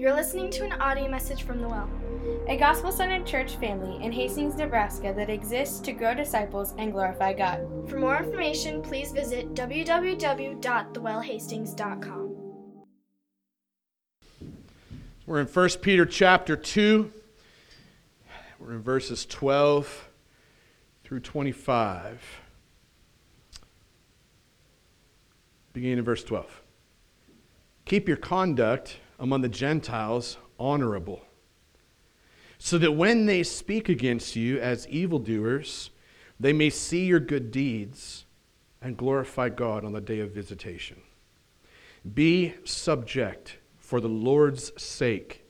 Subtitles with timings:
[0.00, 1.90] You're listening to an audio message from The Well.
[2.48, 7.34] a gospel centered church family in Hastings, Nebraska that exists to grow disciples and glorify
[7.34, 7.66] God.
[7.86, 12.36] For more information, please visit www.thewellhastings.com.
[15.26, 17.12] We're in 1 Peter chapter 2.
[18.58, 20.08] We're in verses 12
[21.04, 22.40] through 25.
[25.74, 26.62] Beginning in verse 12.
[27.84, 31.20] Keep your conduct among the Gentiles honorable,
[32.58, 35.90] so that when they speak against you as evildoers,
[36.40, 38.24] they may see your good deeds
[38.82, 41.02] and glorify God on the day of visitation.
[42.14, 45.46] Be subject for the Lord's sake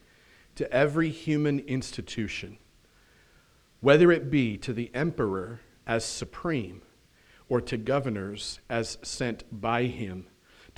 [0.56, 2.58] to every human institution,
[3.80, 6.82] whether it be to the emperor as supreme
[7.48, 10.26] or to governors as sent by him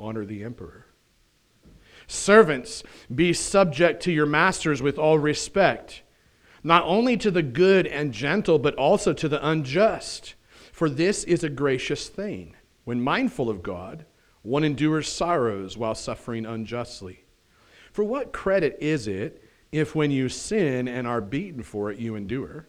[0.00, 0.86] honor the emperor.
[2.06, 2.82] Servants,
[3.14, 6.02] be subject to your masters with all respect,
[6.64, 10.34] not only to the good and gentle, but also to the unjust.
[10.72, 12.56] For this is a gracious thing.
[12.84, 14.06] When mindful of God,
[14.42, 17.24] one endures sorrows while suffering unjustly.
[17.92, 22.14] For what credit is it if when you sin and are beaten for it, you
[22.16, 22.66] endure?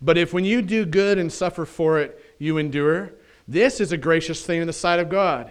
[0.00, 3.14] But if when you do good and suffer for it, you endure,
[3.48, 5.50] this is a gracious thing in the sight of God.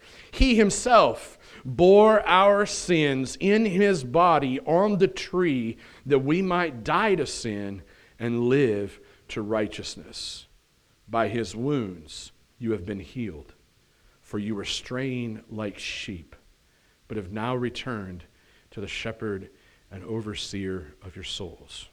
[0.31, 7.15] He himself bore our sins in his body on the tree that we might die
[7.15, 7.83] to sin
[8.17, 8.99] and live
[9.29, 10.47] to righteousness.
[11.07, 13.53] By his wounds you have been healed,
[14.21, 16.35] for you were straying like sheep,
[17.07, 18.23] but have now returned
[18.71, 19.49] to the shepherd
[19.91, 21.89] and overseer of your souls.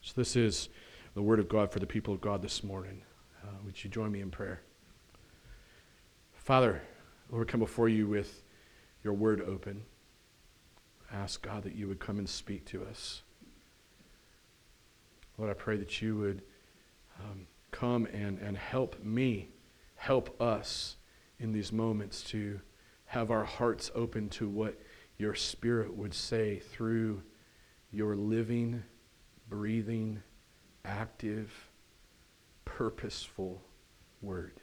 [0.00, 0.70] So, this is
[1.14, 3.02] the word of God for the people of God this morning.
[3.42, 4.62] Uh, would you join me in prayer?
[6.32, 6.80] Father,
[7.30, 8.42] Lord, come before you with
[9.04, 9.84] your word open.
[11.12, 13.22] Ask God that you would come and speak to us.
[15.38, 16.42] Lord, I pray that you would
[17.20, 19.48] um, come and, and help me,
[19.94, 20.96] help us
[21.38, 22.60] in these moments to
[23.06, 24.78] have our hearts open to what
[25.16, 27.22] your Spirit would say through
[27.92, 28.82] your living,
[29.48, 30.22] breathing,
[30.84, 31.70] active,
[32.64, 33.62] purposeful
[34.20, 34.59] word.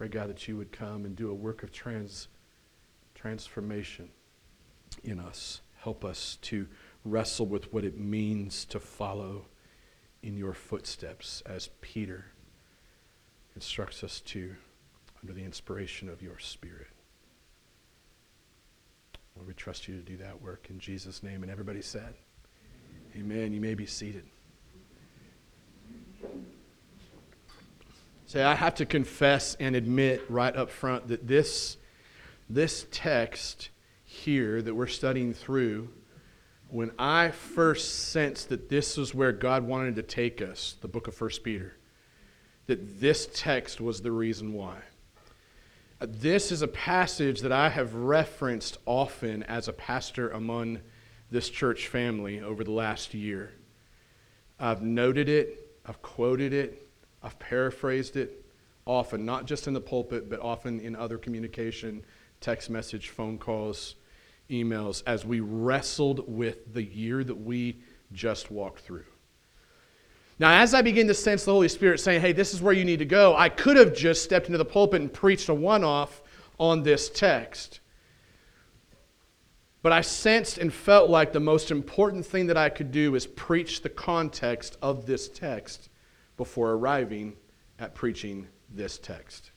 [0.00, 2.28] Pray, God, that you would come and do a work of trans,
[3.14, 4.08] transformation
[5.04, 5.60] in us.
[5.76, 6.66] Help us to
[7.04, 9.44] wrestle with what it means to follow
[10.22, 12.24] in your footsteps as Peter
[13.54, 14.56] instructs us to
[15.20, 16.88] under the inspiration of your Spirit.
[19.36, 21.42] Lord, we trust you to do that work in Jesus' name.
[21.42, 22.14] And everybody said,
[23.14, 23.52] Amen.
[23.52, 24.24] You may be seated.
[28.30, 31.76] Say, I have to confess and admit right up front that this,
[32.48, 33.70] this text
[34.04, 35.88] here that we're studying through,
[36.68, 41.08] when I first sensed that this was where God wanted to take us, the book
[41.08, 41.72] of First Peter,
[42.68, 44.76] that this text was the reason why.
[46.00, 50.78] Uh, this is a passage that I have referenced often as a pastor among
[51.32, 53.54] this church family over the last year.
[54.60, 56.86] I've noted it, I've quoted it,
[57.22, 58.44] I've paraphrased it
[58.86, 62.02] often, not just in the pulpit, but often in other communication,
[62.40, 63.96] text message, phone calls,
[64.48, 67.78] emails, as we wrestled with the year that we
[68.12, 69.04] just walked through.
[70.38, 72.84] Now, as I begin to sense the Holy Spirit saying, hey, this is where you
[72.84, 75.84] need to go, I could have just stepped into the pulpit and preached a one
[75.84, 76.22] off
[76.58, 77.80] on this text.
[79.82, 83.26] But I sensed and felt like the most important thing that I could do is
[83.26, 85.90] preach the context of this text
[86.40, 87.36] before arriving
[87.78, 89.50] at preaching this text.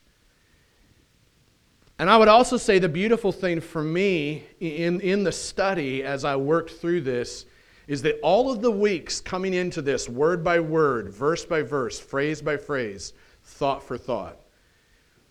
[1.97, 6.25] And I would also say the beautiful thing for me in, in the study as
[6.25, 7.45] I worked through this
[7.87, 11.97] is that all of the weeks coming into this, word by word, verse by verse,
[11.97, 13.13] phrase by phrase,
[13.43, 14.41] thought for thought,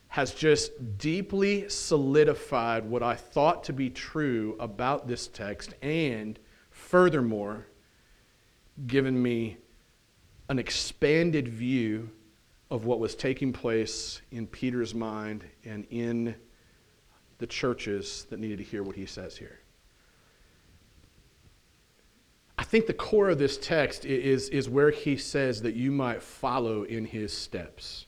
[0.09, 6.39] has just deeply solidified what I thought to be true about this text, and
[6.71, 7.67] furthermore,
[8.87, 9.59] given me
[10.53, 12.11] an expanded view
[12.71, 16.35] of what was taking place in Peter's mind and in
[17.39, 19.61] the churches that needed to hear what he says here.
[22.59, 26.23] I think the core of this text is, is where he says that you might
[26.23, 28.05] follow in his steps.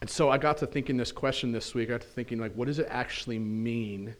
[0.00, 1.90] And so I got to thinking this question this week.
[1.90, 4.16] I got to thinking, like, what does it actually mean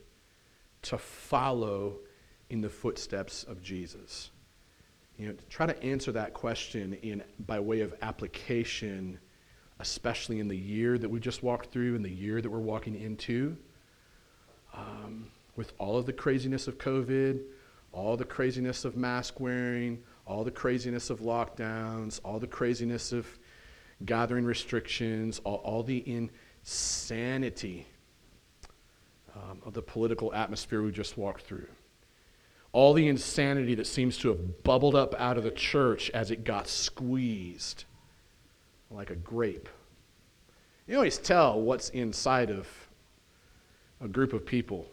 [0.83, 1.95] to follow
[2.51, 4.29] in the footsteps of Jesus?
[5.19, 9.19] You know, to try to answer that question in, by way of application,
[9.81, 12.95] especially in the year that we just walked through and the year that we're walking
[12.95, 13.57] into,
[14.73, 17.41] um, with all of the craziness of COVID,
[17.91, 23.27] all the craziness of mask wearing, all the craziness of lockdowns, all the craziness of
[24.05, 27.85] gathering restrictions, all, all the insanity
[29.35, 31.67] um, of the political atmosphere we just walked through.
[32.71, 36.43] All the insanity that seems to have bubbled up out of the church as it
[36.43, 37.85] got squeezed
[38.91, 39.69] like a grape.
[40.87, 42.67] You always tell what's inside of
[44.01, 44.87] a group of people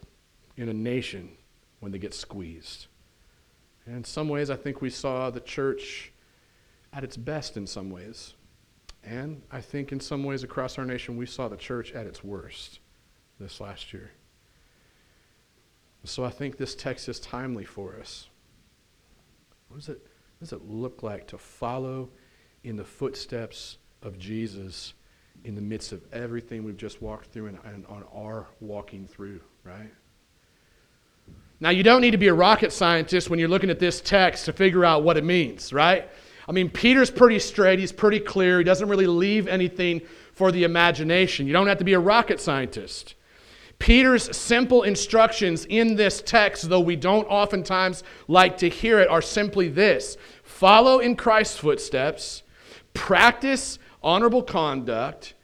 [0.57, 1.31] in a nation
[1.81, 2.87] when they get squeezed.
[3.87, 6.13] And in some ways, I think we saw the church
[6.93, 8.35] at its best in some ways.
[9.05, 12.25] And I think in some ways across our nation, we saw the church at its
[12.25, 12.81] worst
[13.39, 14.11] this last year.
[16.07, 18.29] So I think this text is timely for us.
[19.69, 20.01] What does it,
[20.39, 22.11] what does it look like to follow
[22.65, 24.95] in the footsteps of Jesus
[25.45, 29.41] in the midst of everything we've just walked through and, and on our walking through,
[29.65, 29.93] right?
[31.59, 34.45] Now, you don't need to be a rocket scientist when you're looking at this text
[34.45, 36.09] to figure out what it means, right?
[36.49, 40.65] I mean, Peter's pretty straight, he's pretty clear, he doesn't really leave anything for the
[40.65, 41.47] imagination.
[41.47, 43.15] You don't have to be a rocket scientist.
[43.79, 49.23] Peter's simple instructions in this text, though we don't oftentimes like to hear it, are
[49.23, 52.43] simply this follow in Christ's footsteps,
[52.95, 55.35] practice honorable conduct,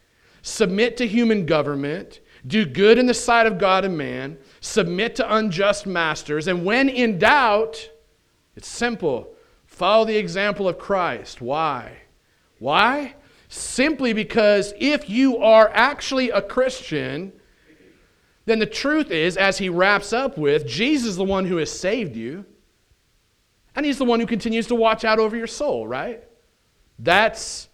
[0.40, 5.34] submit to human government, do good in the sight of God and man, submit to
[5.34, 7.90] unjust masters, and when in doubt,
[8.56, 9.28] it's simple
[9.66, 11.40] follow the example of Christ.
[11.40, 11.96] Why?
[12.58, 13.14] Why?
[13.48, 17.32] Simply because if you are actually a Christian,
[18.44, 21.70] then the truth is, as he wraps up with, Jesus is the one who has
[21.70, 22.44] saved you,
[23.74, 26.24] and he's the one who continues to watch out over your soul, right?
[26.98, 27.68] That's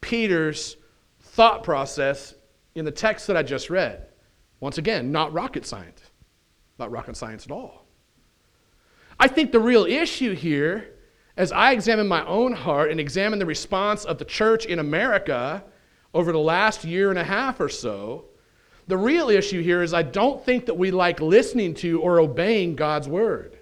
[0.00, 0.76] Peter's
[1.20, 2.34] thought process
[2.74, 4.08] in the text that I just read.
[4.60, 6.00] Once again, not rocket science,
[6.78, 7.86] not rocket science at all.
[9.18, 10.94] I think the real issue here,
[11.36, 15.64] as I examine my own heart and examine the response of the church in America
[16.12, 18.26] over the last year and a half or so,
[18.86, 22.76] the real issue here is I don't think that we like listening to or obeying
[22.76, 23.58] God's word.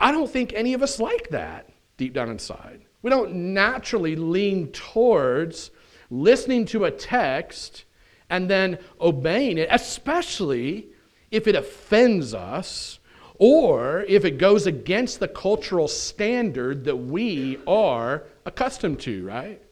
[0.00, 2.82] I don't think any of us like that deep down inside.
[3.02, 5.70] We don't naturally lean towards
[6.10, 7.84] listening to a text
[8.28, 10.88] and then obeying it, especially
[11.30, 12.98] if it offends us
[13.38, 19.62] or if it goes against the cultural standard that we are accustomed to, right?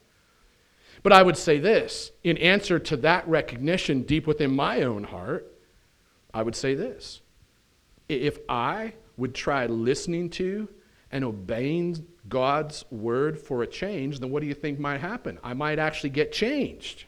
[1.03, 5.51] But I would say this in answer to that recognition deep within my own heart,
[6.35, 7.23] I would say this.
[8.09, 10.69] If I would try listening to
[11.11, 15.39] and obeying God's word for a change, then what do you think might happen?
[15.43, 17.05] I might actually get changed.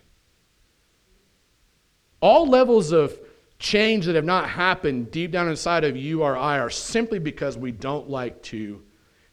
[2.21, 3.19] All levels of
[3.59, 7.57] change that have not happened deep down inside of you or I are simply because
[7.57, 8.83] we don't like to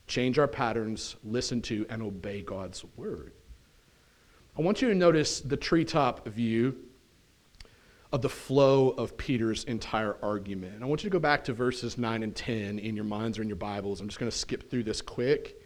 [0.07, 3.33] change our patterns, listen to, and obey God's word.
[4.59, 6.75] I want you to notice the treetop view
[8.11, 10.83] of the flow of Peter's entire argument.
[10.83, 13.41] I want you to go back to verses 9 and 10 in your minds or
[13.41, 14.01] in your Bibles.
[14.01, 15.61] I'm just going to skip through this quick.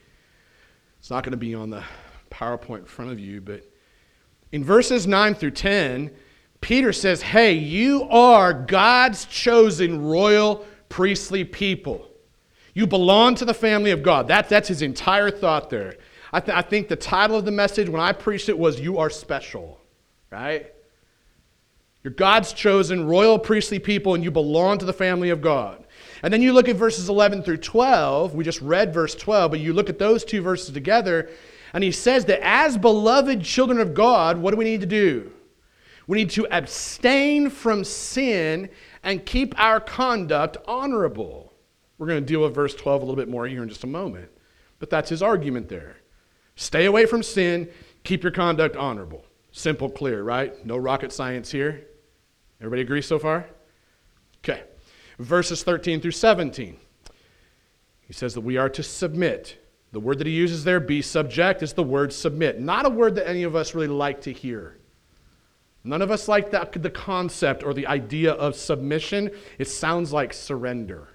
[0.99, 1.83] It's not going to be on the
[2.29, 3.67] PowerPoint in front of you, but
[4.51, 6.11] in verses 9 through 10,
[6.61, 12.11] Peter says, Hey, you are God's chosen royal priestly people.
[12.75, 14.27] You belong to the family of God.
[14.27, 15.95] That, that's his entire thought there.
[16.33, 18.97] I, th- I think the title of the message when I preached it was You
[18.97, 19.79] Are Special,
[20.31, 20.73] right?
[22.03, 25.85] You're God's chosen royal priestly people, and you belong to the family of God.
[26.23, 28.33] And then you look at verses 11 through 12.
[28.33, 31.29] We just read verse 12, but you look at those two verses together,
[31.71, 35.31] and he says that as beloved children of God, what do we need to do?
[36.07, 38.69] We need to abstain from sin
[39.03, 41.53] and keep our conduct honorable.
[41.99, 43.87] We're going to deal with verse 12 a little bit more here in just a
[43.87, 44.29] moment.
[44.79, 45.97] But that's his argument there.
[46.55, 47.69] Stay away from sin,
[48.03, 49.25] keep your conduct honorable.
[49.51, 50.65] Simple, clear, right?
[50.65, 51.85] No rocket science here.
[52.59, 53.45] Everybody agree so far?
[54.39, 54.63] Okay.
[55.19, 56.77] Verses 13 through 17.
[58.07, 59.57] He says that we are to submit.
[59.91, 62.59] The word that he uses there, be subject, is the word submit.
[62.59, 64.77] Not a word that any of us really like to hear.
[65.83, 69.29] None of us like that, the concept or the idea of submission.
[69.59, 71.09] It sounds like surrender.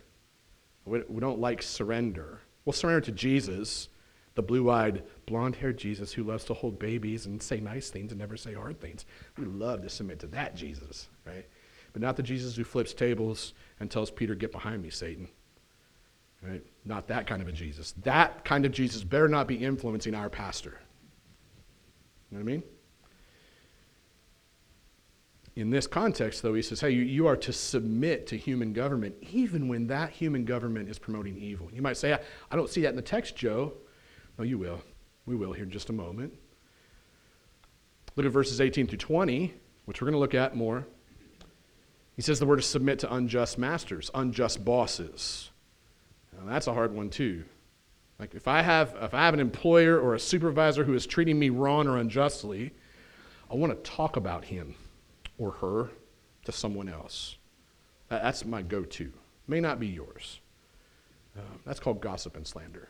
[0.84, 2.40] We, we don't like surrender.
[2.64, 3.88] We'll surrender to Jesus,
[4.34, 8.10] the blue eyed, blonde haired Jesus who loves to hold babies and say nice things
[8.12, 9.04] and never say hard things.
[9.36, 11.46] We love to submit to that Jesus, right?
[11.92, 15.28] But not the Jesus who flips tables and tells Peter, Get behind me, Satan.
[16.42, 16.64] Right?
[16.84, 17.92] Not that kind of a Jesus.
[18.02, 20.78] That kind of Jesus better not be influencing our pastor.
[22.30, 22.62] You know what I mean?
[25.56, 29.16] In this context, though, he says, hey, you, you are to submit to human government,
[29.32, 31.68] even when that human government is promoting evil.
[31.72, 32.20] You might say, I,
[32.52, 33.72] I don't see that in the text, Joe.
[34.38, 34.80] No, you will.
[35.28, 36.32] We will here in just a moment.
[38.16, 39.52] Look at verses 18 through 20,
[39.84, 40.86] which we're going to look at more.
[42.16, 45.50] He says the word to submit to unjust masters, unjust bosses.
[46.32, 47.44] Now, that's a hard one, too.
[48.18, 51.38] Like if I have if I have an employer or a supervisor who is treating
[51.38, 52.72] me wrong or unjustly,
[53.50, 54.74] I want to talk about him
[55.36, 55.90] or her
[56.46, 57.36] to someone else.
[58.08, 59.12] That's my go-to.
[59.46, 60.40] May not be yours.
[61.36, 62.88] Uh, that's called gossip and slander.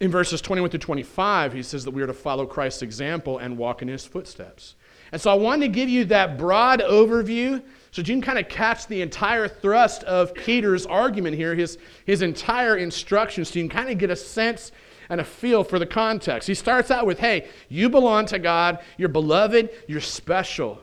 [0.00, 3.58] In verses 21 to 25, he says that we are to follow Christ's example and
[3.58, 4.74] walk in his footsteps.
[5.12, 8.48] And so I wanted to give you that broad overview so you can kind of
[8.48, 11.76] catch the entire thrust of Peter's argument here, his,
[12.06, 14.72] his entire instruction, so you can kind of get a sense
[15.10, 16.46] and a feel for the context.
[16.46, 20.80] He starts out with, hey, you belong to God, you're beloved, you're special,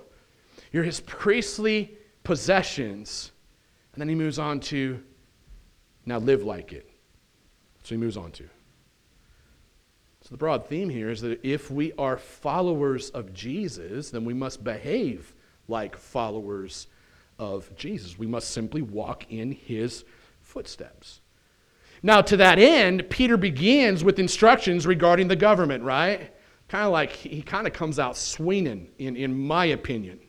[0.72, 3.32] you're his priestly possessions.
[3.94, 5.02] And then he moves on to,
[6.06, 6.90] now live like it.
[7.84, 8.50] So he moves on to.
[10.28, 14.34] So, the broad theme here is that if we are followers of Jesus, then we
[14.34, 15.34] must behave
[15.70, 16.88] like followers
[17.40, 18.20] of Jesus.
[18.20, 20.04] We must simply walk in his
[20.42, 21.22] footsteps.
[22.04, 26.34] Now, to that end, Peter begins with instructions regarding the government, right?
[26.68, 30.20] Kind of like he kind of comes out swinging, in, in my opinion.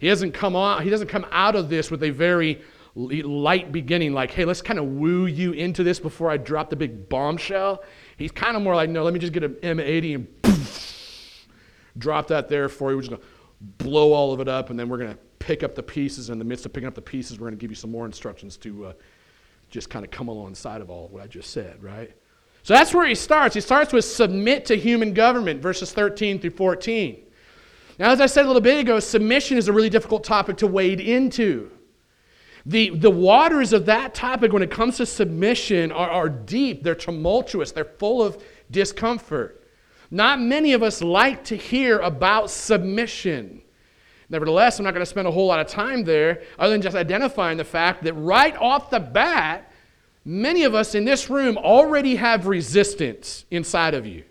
[0.00, 2.60] He doesn't come on, he doesn't come out of this with a very
[2.96, 6.76] light beginning, like, hey, let's kind of woo you into this before I drop the
[6.76, 7.84] big bombshell.
[8.16, 11.46] He's kind of more like, no, let me just get an M80 and poof,
[11.98, 12.96] drop that there for you.
[12.96, 13.28] We're just going to
[13.84, 16.30] blow all of it up, and then we're going to pick up the pieces.
[16.30, 18.06] In the midst of picking up the pieces, we're going to give you some more
[18.06, 18.92] instructions to uh,
[19.70, 22.14] just kind of come alongside of all of what I just said, right?
[22.62, 23.54] So that's where he starts.
[23.54, 27.22] He starts with submit to human government, verses 13 through 14.
[27.98, 30.66] Now, as I said a little bit ago, submission is a really difficult topic to
[30.66, 31.70] wade into.
[32.64, 36.94] The, the waters of that topic, when it comes to submission, are, are deep, they're
[36.94, 39.66] tumultuous, they're full of discomfort.
[40.10, 43.62] Not many of us like to hear about submission.
[44.28, 46.96] Nevertheless, I'm not going to spend a whole lot of time there other than just
[46.96, 49.72] identifying the fact that right off the bat,
[50.24, 54.24] many of us in this room already have resistance inside of you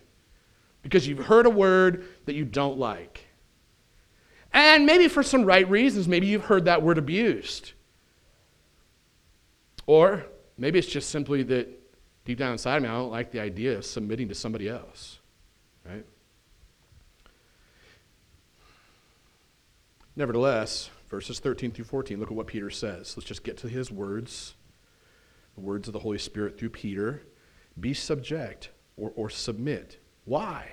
[0.82, 3.26] because you've heard a word that you don't like.
[4.54, 7.74] And maybe for some right reasons, maybe you've heard that word abused.
[9.86, 10.26] Or
[10.58, 11.68] maybe it's just simply that
[12.26, 15.20] deep down inside of me, I don't like the idea of submitting to somebody else,
[15.86, 16.06] right?
[20.16, 23.16] Nevertheless, verses 13 through 14, look at what Peter says.
[23.16, 24.56] Let's just get to his words,
[25.56, 27.24] the words of the Holy Spirit through Peter.
[27.80, 29.98] Be subject or, or submit.
[30.26, 30.68] Why?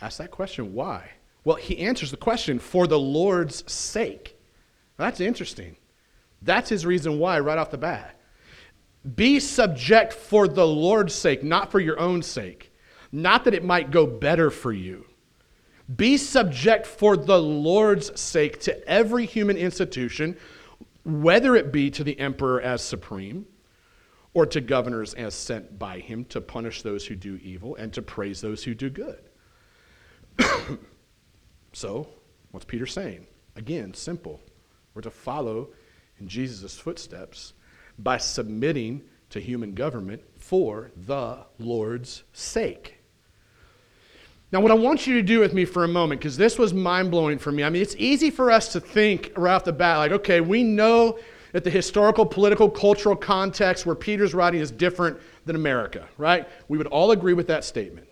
[0.00, 1.10] Ask that question, why?
[1.44, 4.38] Well, he answers the question, for the Lord's sake.
[4.96, 5.76] that's interesting.
[6.44, 8.20] That's his reason why, right off the bat.
[9.16, 12.72] Be subject for the Lord's sake, not for your own sake.
[13.12, 15.06] Not that it might go better for you.
[15.96, 20.36] Be subject for the Lord's sake to every human institution,
[21.04, 23.46] whether it be to the emperor as supreme
[24.32, 28.02] or to governors as sent by him to punish those who do evil and to
[28.02, 29.20] praise those who do good.
[31.72, 32.08] so,
[32.50, 33.26] what's Peter saying?
[33.54, 34.40] Again, simple.
[34.94, 35.68] We're to follow
[36.18, 37.52] in Jesus' footsteps
[37.98, 42.98] by submitting to human government for the Lord's sake.
[44.52, 46.72] Now, what I want you to do with me for a moment, because this was
[46.72, 47.64] mind blowing for me.
[47.64, 50.62] I mean, it's easy for us to think right off the bat, like, okay, we
[50.62, 51.18] know
[51.50, 56.48] that the historical, political, cultural context where Peter's writing is different than America, right?
[56.68, 58.06] We would all agree with that statement.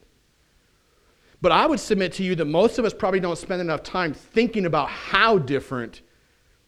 [1.41, 4.15] But I would submit to you that most of us probably don't spend enough time
[4.15, 6.03] thinking about how different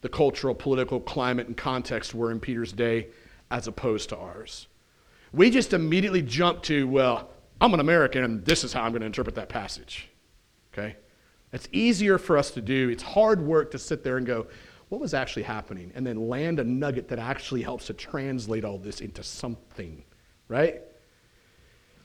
[0.05, 3.07] the cultural, political climate, and context were in Peter's day
[3.49, 4.67] as opposed to ours.
[5.33, 8.99] We just immediately jump to, well, I'm an American and this is how I'm going
[8.99, 10.07] to interpret that passage.
[10.71, 10.95] Okay?
[11.53, 12.89] It's easier for us to do.
[12.89, 14.45] It's hard work to sit there and go,
[14.89, 15.91] what was actually happening?
[15.95, 20.03] And then land a nugget that actually helps to translate all this into something,
[20.49, 20.83] right?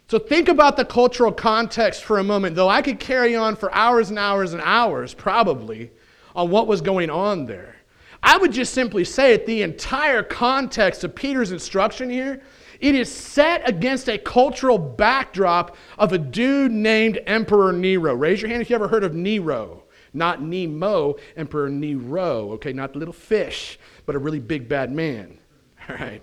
[0.08, 3.70] So think about the cultural context for a moment, though I could carry on for
[3.74, 5.90] hours and hours and hours, probably,
[6.34, 7.76] on what was going on there.
[8.22, 12.42] I would just simply say that the entire context of Peter's instruction here,
[12.80, 18.14] it is set against a cultural backdrop of a dude named Emperor Nero.
[18.14, 19.84] Raise your hand if you ever heard of Nero.
[20.12, 25.38] Not Nemo, Emperor Nero, okay, not the little fish, but a really big bad man.
[25.88, 26.22] All right.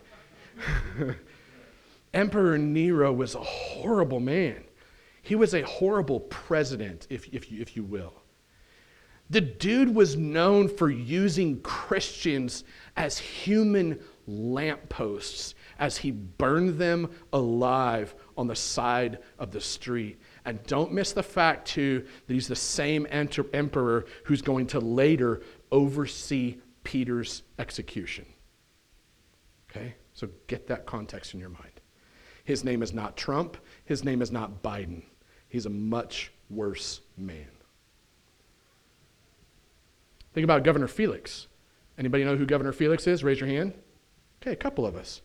[2.13, 4.63] Emperor Nero was a horrible man.
[5.21, 8.13] He was a horrible president, if, if, you, if you will.
[9.29, 12.63] The dude was known for using Christians
[12.95, 20.19] as human lampposts as he burned them alive on the side of the street.
[20.45, 24.79] And don't miss the fact, too, that he's the same enter- emperor who's going to
[24.79, 25.41] later
[25.71, 28.25] oversee Peter's execution.
[29.69, 29.95] Okay?
[30.13, 31.81] So get that context in your mind.
[32.43, 33.57] His name is not Trump.
[33.83, 35.03] His name is not Biden.
[35.49, 37.47] He's a much worse man.
[40.37, 41.47] Think about Governor Felix.
[41.97, 43.23] Anybody know who Governor Felix is?
[43.23, 43.73] Raise your hand.
[44.39, 45.23] Okay, a couple of us.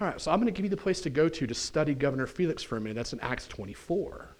[0.00, 1.94] All right, so I'm going to give you the place to go to to study
[1.94, 2.94] Governor Felix for a minute.
[2.94, 4.30] That's in Acts 24.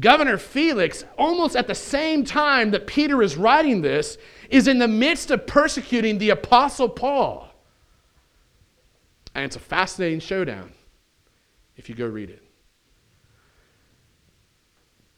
[0.00, 4.16] Governor Felix, almost at the same time that Peter is writing this,
[4.48, 7.50] is in the midst of persecuting the Apostle Paul.
[9.34, 10.72] And it's a fascinating showdown
[11.76, 12.42] if you go read it.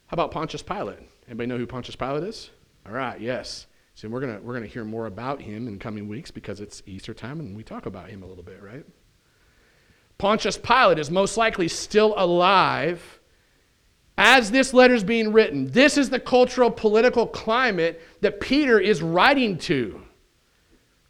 [0.07, 0.99] How about Pontius Pilate?
[1.29, 2.49] Anybody know who Pontius Pilate is?
[2.85, 3.67] All right, yes.
[3.95, 7.13] So we're gonna we're gonna hear more about him in coming weeks because it's Easter
[7.13, 8.85] time and we talk about him a little bit, right?
[10.17, 13.19] Pontius Pilate is most likely still alive
[14.17, 15.71] as this letter is being written.
[15.71, 20.01] This is the cultural political climate that Peter is writing to.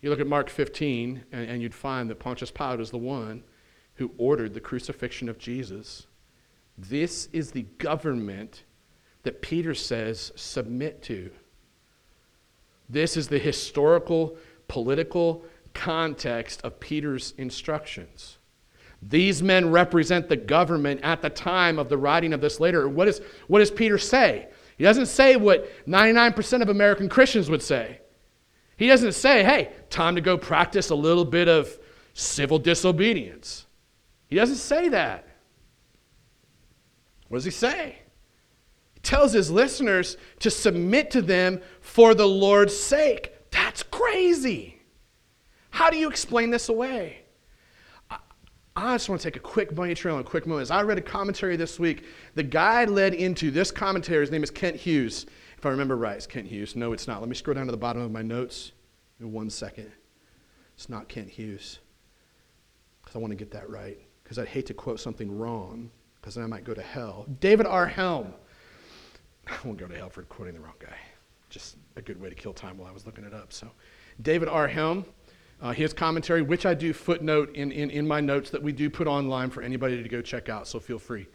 [0.01, 3.43] You look at Mark 15, and, and you'd find that Pontius Pilate is the one
[3.95, 6.07] who ordered the crucifixion of Jesus.
[6.77, 8.63] This is the government
[9.23, 11.31] that Peter says submit to.
[12.89, 15.43] This is the historical, political
[15.73, 18.37] context of Peter's instructions.
[19.01, 22.87] These men represent the government at the time of the writing of this letter.
[22.87, 24.47] What, is, what does Peter say?
[24.77, 27.99] He doesn't say what 99% of American Christians would say.
[28.77, 31.77] He doesn't say, hey, time to go practice a little bit of
[32.13, 33.65] civil disobedience.
[34.27, 35.27] He doesn't say that.
[37.29, 37.99] What does he say?
[39.05, 43.33] Tells his listeners to submit to them for the Lord's sake.
[43.51, 44.81] That's crazy.
[45.69, 47.19] How do you explain this away?
[48.75, 50.63] I just want to take a quick bunny trail and a quick moment.
[50.63, 54.21] As I read a commentary this week, the guy led into this commentary.
[54.21, 55.27] His name is Kent Hughes.
[55.55, 56.75] If I remember right, it's Kent Hughes.
[56.75, 57.19] No, it's not.
[57.19, 58.71] Let me scroll down to the bottom of my notes
[59.19, 59.91] in one second.
[60.73, 61.77] It's not Kent Hughes.
[63.03, 63.99] Because I want to get that right.
[64.23, 67.27] Because I'd hate to quote something wrong, because then I might go to hell.
[67.39, 67.85] David R.
[67.85, 68.33] Helm.
[69.47, 70.97] I won't go to hell for quoting the wrong guy.
[71.49, 73.53] Just a good way to kill time while I was looking it up.
[73.53, 73.69] So,
[74.21, 74.67] David R.
[74.67, 75.05] Helm
[75.61, 78.89] uh, his commentary, which I do footnote in, in, in my notes that we do
[78.89, 81.27] put online for anybody to go check out, so feel free.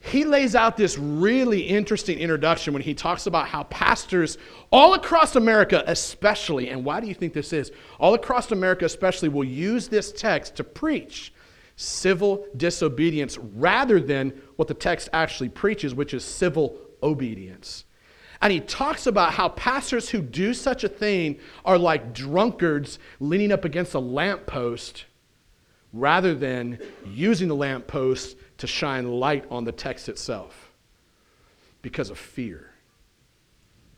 [0.00, 4.38] He lays out this really interesting introduction when he talks about how pastors
[4.70, 7.72] all across America, especially, and why do you think this is?
[7.98, 11.32] All across America, especially, will use this text to preach
[11.74, 17.84] civil disobedience rather than what the text actually preaches, which is civil obedience.
[18.40, 23.50] And he talks about how pastors who do such a thing are like drunkards leaning
[23.50, 25.06] up against a lamppost
[25.92, 30.72] rather than using the lamppost to shine light on the text itself
[31.82, 32.70] because of fear.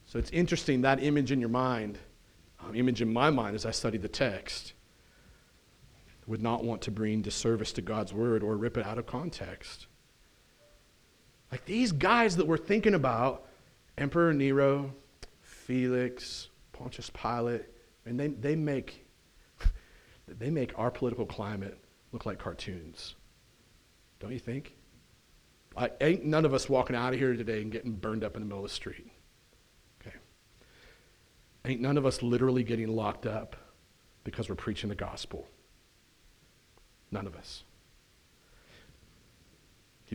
[0.07, 1.99] So it's interesting that image in your mind,
[2.61, 4.73] um, image in my mind as I study the text,
[6.27, 9.87] would not want to bring disservice to God's word or rip it out of context.
[11.51, 13.47] Like these guys that we're thinking about
[13.99, 14.93] Emperor Nero,
[15.43, 17.67] Felix, Pontius Pilate,
[18.07, 19.07] and they, they make
[20.29, 21.79] they make our political climate
[22.13, 23.15] look like cartoons.
[24.21, 24.75] Don't you think?
[26.01, 28.47] Ain't none of us walking out of here today and getting burned up in the
[28.47, 29.11] middle of the street.
[30.01, 30.17] Okay.
[31.65, 33.57] Ain't none of us literally getting locked up
[34.25, 35.47] because we're preaching the gospel.
[37.11, 37.65] None of us.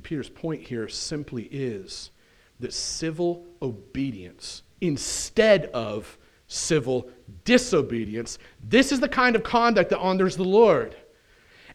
[0.02, 2.12] Peter's point here simply is
[2.60, 7.10] that civil obedience instead of civil
[7.44, 10.96] disobedience, this is the kind of conduct that honors the Lord.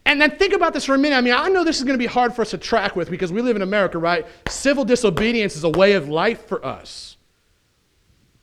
[0.05, 1.15] And then think about this for a minute.
[1.15, 3.09] I mean, I know this is going to be hard for us to track with
[3.09, 4.25] because we live in America, right?
[4.47, 7.17] Civil disobedience is a way of life for us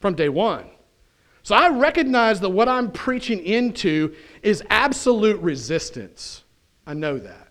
[0.01, 0.67] from day one.
[1.43, 6.45] So I recognize that what I'm preaching into is absolute resistance.
[6.87, 7.49] I know that.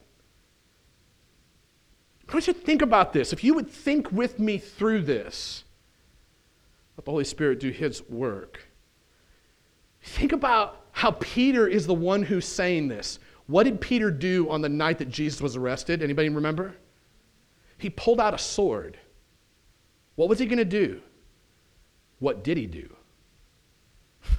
[2.29, 3.31] I want you to think about this.
[3.31, 5.63] If you would think with me through this,
[6.97, 8.67] let the Holy Spirit do His work.
[10.01, 13.19] Think about how Peter is the one who's saying this.
[13.45, 16.03] What did Peter do on the night that Jesus was arrested?
[16.03, 16.75] Anybody remember?
[17.77, 18.97] He pulled out a sword.
[20.15, 21.01] What was he going to do?
[22.19, 22.93] What did he do?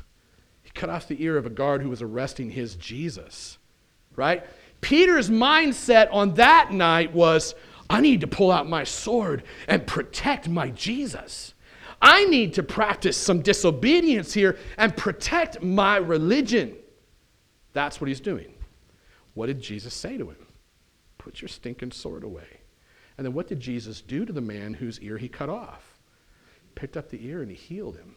[0.62, 3.56] He cut off the ear of a guard who was arresting his Jesus,
[4.16, 4.44] right?
[4.80, 7.54] Peter's mindset on that night was
[7.90, 11.54] I need to pull out my sword and protect my Jesus.
[12.00, 16.76] I need to practice some disobedience here and protect my religion.
[17.72, 18.52] That's what he's doing.
[19.34, 20.46] What did Jesus say to him?
[21.16, 22.60] Put your stinking sword away.
[23.16, 25.98] And then what did Jesus do to the man whose ear he cut off?
[26.74, 28.14] Picked up the ear and he healed him.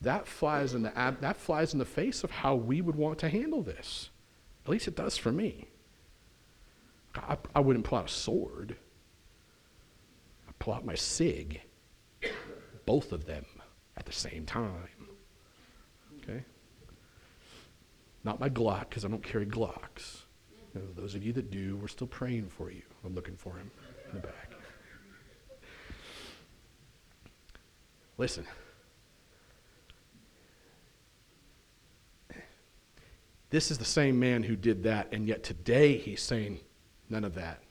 [0.00, 3.18] That flies in the, ab- that flies in the face of how we would want
[3.20, 4.10] to handle this.
[4.64, 5.68] At least it does for me.
[7.14, 8.76] I, I wouldn't pull out a sword.
[10.62, 11.60] Pull out my SIG.
[12.86, 13.44] Both of them
[13.96, 15.08] at the same time.
[16.22, 16.44] Okay?
[18.22, 20.20] Not my Glock, because I don't carry Glocks.
[20.72, 22.82] You know, those of you that do, we're still praying for you.
[23.04, 23.72] I'm looking for him
[24.10, 24.52] in the back.
[28.16, 28.46] Listen.
[33.50, 36.60] This is the same man who did that, and yet today he's saying
[37.10, 37.64] none of that.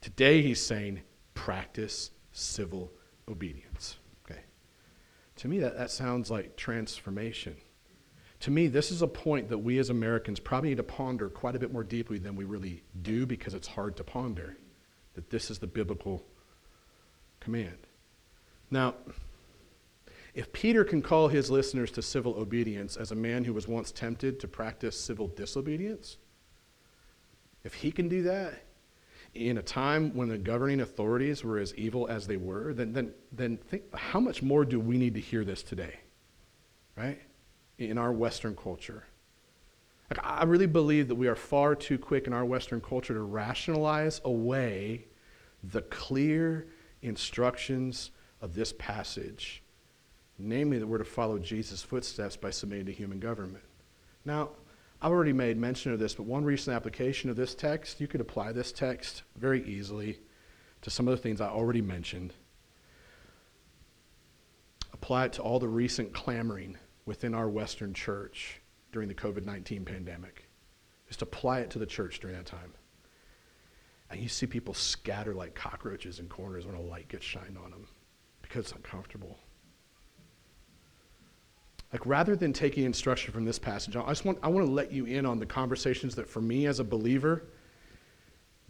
[0.00, 1.02] Today he's saying
[1.36, 2.90] practice civil
[3.28, 3.98] obedience.
[4.24, 4.40] Okay.
[5.36, 7.54] To me, that, that sounds like transformation.
[8.40, 11.54] To me, this is a point that we as Americans probably need to ponder quite
[11.54, 14.56] a bit more deeply than we really do because it's hard to ponder.
[15.14, 16.24] That this is the biblical
[17.38, 17.78] command.
[18.70, 18.94] Now,
[20.34, 23.92] if Peter can call his listeners to civil obedience as a man who was once
[23.92, 26.18] tempted to practice civil disobedience,
[27.64, 28.65] if he can do that
[29.36, 33.12] in a time when the governing authorities were as evil as they were, then, then,
[33.32, 36.00] then think how much more do we need to hear this today?
[36.96, 37.20] Right?
[37.78, 39.04] In our Western culture.
[40.10, 43.22] Like, I really believe that we are far too quick in our Western culture to
[43.22, 45.06] rationalize away
[45.62, 46.68] the clear
[47.02, 49.62] instructions of this passage
[50.38, 53.64] namely that we're to follow Jesus' footsteps by submitting to human government.
[54.24, 54.50] Now,
[55.06, 58.20] I've already made mention of this, but one recent application of this text, you could
[58.20, 60.18] apply this text very easily
[60.82, 62.34] to some of the things I already mentioned.
[64.92, 69.84] Apply it to all the recent clamoring within our Western church during the COVID 19
[69.84, 70.48] pandemic.
[71.06, 72.74] Just apply it to the church during that time.
[74.10, 77.70] And you see people scatter like cockroaches in corners when a light gets shined on
[77.70, 77.86] them
[78.42, 79.38] because it's uncomfortable.
[81.92, 84.92] Like rather than taking instruction from this passage, I just want I want to let
[84.92, 87.44] you in on the conversations that for me as a believer,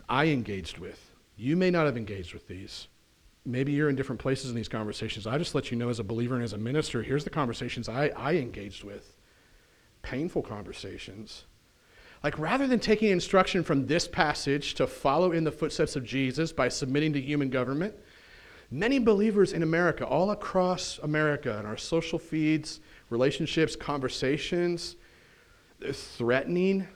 [0.08, 1.12] I engaged with.
[1.36, 2.88] You may not have engaged with these.
[3.44, 5.26] Maybe you're in different places in these conversations.
[5.26, 7.88] I just let you know as a believer and as a minister, here's the conversations
[7.88, 9.16] I, I engaged with.
[10.02, 11.44] Painful conversations.
[12.24, 16.52] Like rather than taking instruction from this passage to follow in the footsteps of Jesus
[16.52, 17.94] by submitting to human government,
[18.70, 24.96] many believers in America, all across America, in our social feeds, relationships, conversations,
[25.92, 26.88] threatening,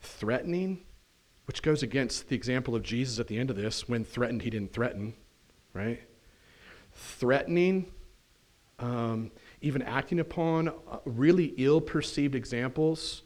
[0.00, 0.82] threatening,
[1.46, 3.88] which goes against the example of Jesus at the end of this.
[3.88, 5.14] When threatened, he didn't threaten,
[5.72, 6.00] right?
[6.92, 7.86] Threatening,
[8.78, 13.22] um, even acting upon uh, really ill perceived examples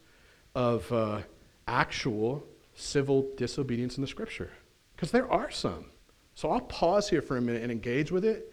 [0.55, 1.23] of uh,
[1.67, 2.45] actual
[2.75, 4.51] civil disobedience in the scripture.
[4.95, 5.87] Because there are some.
[6.35, 8.53] So I'll pause here for a minute and engage with it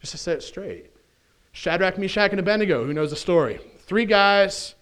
[0.00, 0.90] just to set it straight.
[1.52, 3.60] Shadrach, Meshach, and Abednego, who knows the story?
[3.78, 4.74] Three guys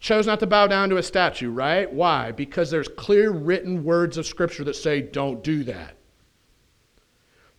[0.00, 1.90] chose not to bow down to a statue, right?
[1.90, 2.32] Why?
[2.32, 5.96] Because there's clear written words of Scripture that say, don't do that.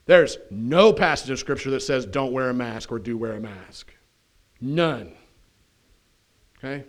[0.05, 3.39] There's no passage of Scripture that says, don't wear a mask or do wear a
[3.39, 3.93] mask.
[4.61, 5.13] None.
[6.57, 6.85] Okay?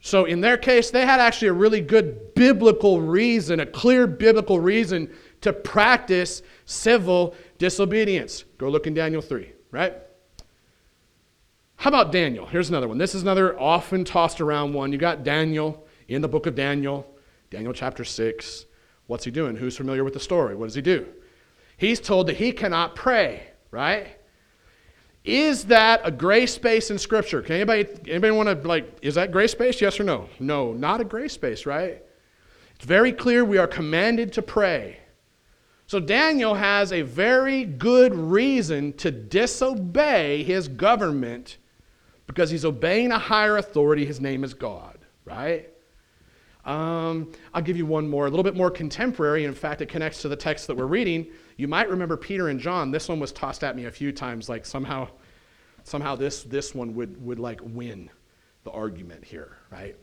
[0.00, 4.60] So in their case, they had actually a really good biblical reason, a clear biblical
[4.60, 5.10] reason
[5.40, 8.44] to practice civil disobedience.
[8.58, 9.94] Go look in Daniel 3, right?
[11.76, 12.46] How about Daniel?
[12.46, 12.98] Here's another one.
[12.98, 14.92] This is another often tossed around one.
[14.92, 17.06] You got Daniel in the book of Daniel,
[17.50, 18.66] Daniel chapter 6.
[19.06, 19.56] What's he doing?
[19.56, 20.54] Who's familiar with the story?
[20.54, 21.06] What does he do?
[21.76, 24.18] He's told that he cannot pray, right?
[25.24, 27.42] Is that a gray space in Scripture?
[27.42, 29.80] Can anybody, anybody want to, like, is that gray space?
[29.80, 30.28] Yes or no?
[30.38, 32.02] No, not a gray space, right?
[32.76, 34.98] It's very clear we are commanded to pray.
[35.86, 41.58] So Daniel has a very good reason to disobey his government
[42.26, 44.04] because he's obeying a higher authority.
[44.04, 45.68] His name is God, right?
[46.64, 49.44] Um, I'll give you one more, a little bit more contemporary.
[49.44, 51.26] In fact, it connects to the text that we're reading.
[51.56, 52.90] You might remember Peter and John.
[52.90, 55.08] This one was tossed at me a few times, like somehow,
[55.84, 58.08] somehow this, this one would, would like win
[58.64, 59.94] the argument here, right?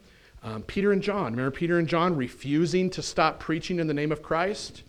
[0.44, 1.32] Um, Peter and John.
[1.32, 4.84] Remember Peter and John refusing to stop preaching in the name of Christ?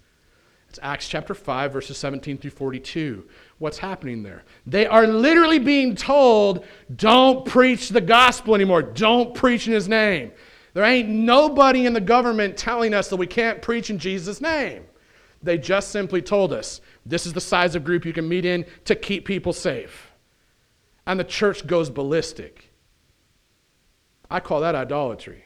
[0.69, 3.29] It's Acts chapter 5, verses 17 through 42.
[3.63, 4.43] What's happening there?
[4.67, 6.65] They are literally being told,
[6.97, 8.83] don't preach the gospel anymore.
[8.83, 10.33] Don't preach in his name.
[10.75, 14.83] There ain't nobody in the government telling us that we can't preach in Jesus' name.
[15.45, 18.67] They just simply told us this is the size of group you can meet in
[18.87, 20.11] to keep people safe.
[21.07, 22.69] And the church goes ballistic.
[24.29, 25.45] I call that idolatry.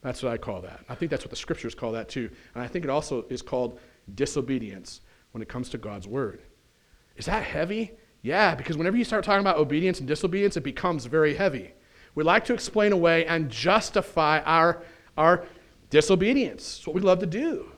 [0.00, 0.86] That's what I call that.
[0.88, 2.30] I think that's what the scriptures call that too.
[2.54, 3.78] And I think it also is called
[4.14, 6.40] disobedience when it comes to God's word.
[7.16, 7.92] Is that heavy?
[8.22, 11.74] Yeah, because whenever you start talking about obedience and disobedience, it becomes very heavy.
[12.14, 14.82] We like to explain away and justify our,
[15.16, 15.44] our
[15.90, 16.78] disobedience.
[16.78, 17.72] It's what we love to do.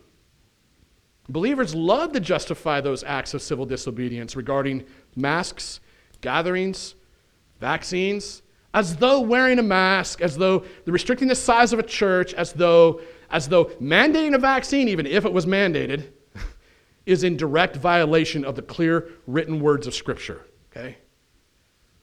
[1.29, 4.85] Believers love to justify those acts of civil disobedience regarding
[5.17, 5.81] masks,
[6.21, 6.95] gatherings,
[7.61, 8.43] vaccines,
[8.75, 13.01] as though wearing a mask, as though restricting the size of a church, as though,
[13.31, 16.11] as though mandating a vaccine, even if it was mandated,
[17.07, 20.47] is in direct violation of the clear written words of Scripture.
[20.71, 20.97] Okay?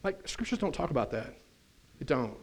[0.04, 1.36] Like, Scriptures don't talk about that.
[2.00, 2.38] They don't.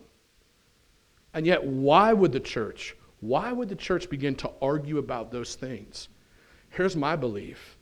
[1.34, 5.54] And yet, why would the church, why would the church begin to argue about those
[5.54, 6.08] things?
[6.70, 7.76] Here's my belief.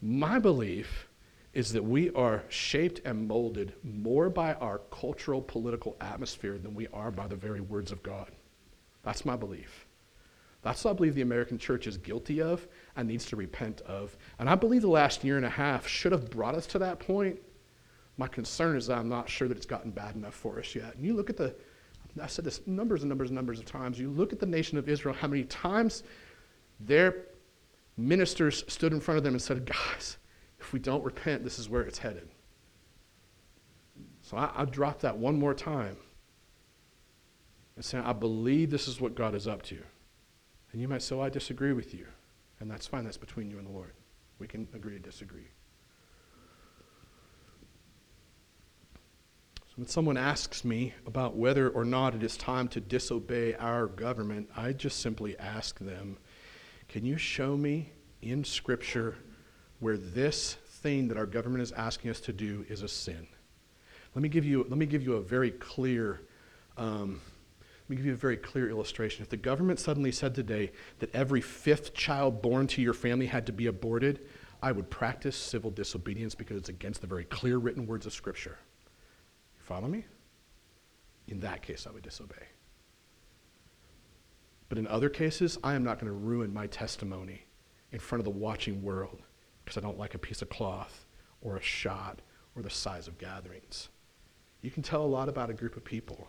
[0.00, 1.08] My belief
[1.52, 6.88] is that we are shaped and molded more by our cultural political atmosphere than we
[6.88, 8.30] are by the very words of God.
[9.02, 9.86] That's my belief.
[10.62, 14.16] That's what I believe the American church is guilty of and needs to repent of.
[14.38, 17.00] And I believe the last year and a half should have brought us to that
[17.00, 17.38] point.
[18.18, 20.94] My concern is that I'm not sure that it's gotten bad enough for us yet.
[20.94, 21.54] And you look at the,
[22.20, 24.76] I said this numbers and numbers and numbers of times, you look at the nation
[24.76, 26.02] of Israel, how many times
[26.80, 27.26] their
[27.96, 30.18] ministers stood in front of them and said, Guys,
[30.60, 32.28] if we don't repent, this is where it's headed.
[34.22, 35.96] So I, I drop that one more time
[37.76, 39.78] and say, I believe this is what God is up to.
[40.72, 42.06] And you might say, well, I disagree with you.
[42.62, 43.02] And that's fine.
[43.02, 43.92] That's between you and the Lord.
[44.38, 45.48] We can agree to disagree.
[49.56, 53.88] So when someone asks me about whether or not it is time to disobey our
[53.88, 56.18] government, I just simply ask them,
[56.88, 59.16] can you show me in Scripture
[59.80, 63.26] where this thing that our government is asking us to do is a sin?
[64.14, 66.20] Let me give you, let me give you a very clear
[66.76, 67.20] um,
[67.92, 69.22] let me give you a very clear illustration.
[69.22, 73.44] If the government suddenly said today that every fifth child born to your family had
[73.44, 74.20] to be aborted,
[74.62, 78.56] I would practice civil disobedience because it's against the very clear written words of Scripture.
[79.56, 80.06] You follow me?
[81.28, 82.46] In that case, I would disobey.
[84.70, 87.44] But in other cases, I am not going to ruin my testimony
[87.90, 89.20] in front of the watching world
[89.66, 91.04] because I don't like a piece of cloth
[91.42, 92.22] or a shot
[92.56, 93.90] or the size of gatherings.
[94.62, 96.26] You can tell a lot about a group of people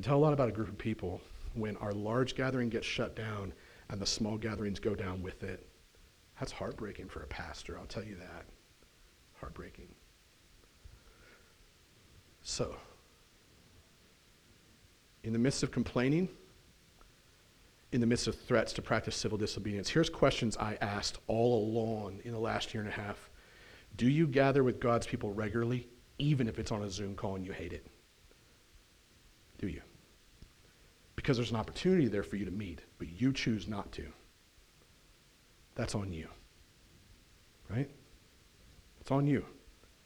[0.00, 1.20] can tell a lot about a group of people
[1.52, 3.52] when our large gathering gets shut down
[3.90, 5.68] and the small gatherings go down with it.
[6.38, 8.46] That's heartbreaking for a pastor, I'll tell you that.
[9.38, 9.88] Heartbreaking.
[12.40, 12.76] So,
[15.22, 16.30] in the midst of complaining,
[17.92, 22.20] in the midst of threats to practice civil disobedience, here's questions I asked all along
[22.24, 23.28] in the last year and a half.
[23.98, 27.44] Do you gather with God's people regularly, even if it's on a Zoom call and
[27.44, 27.86] you hate it?
[29.60, 29.82] do you?
[31.20, 34.06] Because there's an opportunity there for you to meet, but you choose not to.
[35.74, 36.28] That's on you.
[37.68, 37.90] Right?
[39.02, 39.44] It's on you.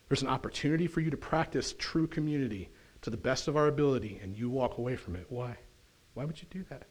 [0.08, 2.68] There's an opportunity for you to practice true community
[3.02, 5.26] to the best of our ability, and you walk away from it.
[5.28, 5.56] Why?
[6.14, 6.88] Why would you do that?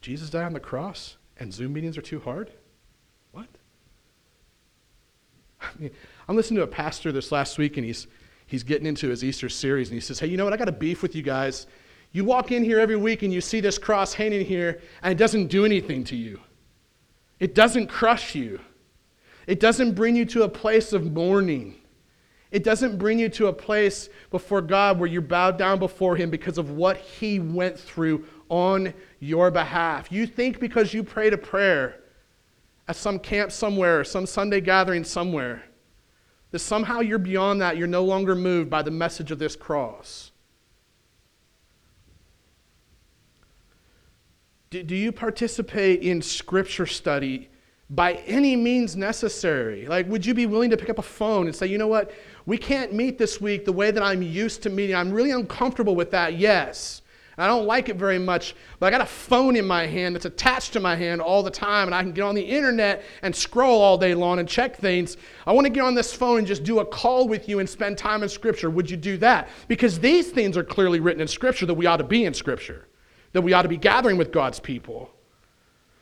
[0.00, 2.50] Jesus died on the cross, and Zoom meetings are too hard?
[3.32, 3.48] What?
[5.60, 5.90] I mean,
[6.26, 8.06] I'm listening to a pastor this last week, and he's
[8.48, 10.52] he's getting into his Easter series, and he says, Hey, you know what?
[10.52, 11.68] I got a beef with you guys.
[12.10, 15.18] You walk in here every week and you see this cross hanging here, and it
[15.18, 16.40] doesn't do anything to you.
[17.38, 18.58] It doesn't crush you.
[19.46, 21.76] It doesn't bring you to a place of mourning.
[22.50, 26.30] It doesn't bring you to a place before God where you bow down before Him
[26.30, 30.10] because of what He went through on your behalf.
[30.10, 32.00] You think because you prayed a prayer
[32.88, 35.62] at some camp somewhere, or some Sunday gathering somewhere,
[36.50, 40.32] that somehow you're beyond that, you're no longer moved by the message of this cross.
[44.70, 47.48] Do, do you participate in scripture study
[47.90, 49.86] by any means necessary?
[49.86, 52.12] Like, would you be willing to pick up a phone and say, you know what,
[52.44, 54.94] we can't meet this week the way that I'm used to meeting?
[54.94, 57.02] I'm really uncomfortable with that, yes.
[57.38, 60.24] I don't like it very much, but I got a phone in my hand that's
[60.24, 63.34] attached to my hand all the time, and I can get on the internet and
[63.34, 65.16] scroll all day long and check things.
[65.46, 67.68] I want to get on this phone and just do a call with you and
[67.68, 68.70] spend time in Scripture.
[68.70, 69.48] Would you do that?
[69.68, 72.88] Because these things are clearly written in Scripture that we ought to be in Scripture,
[73.32, 75.08] that we ought to be gathering with God's people.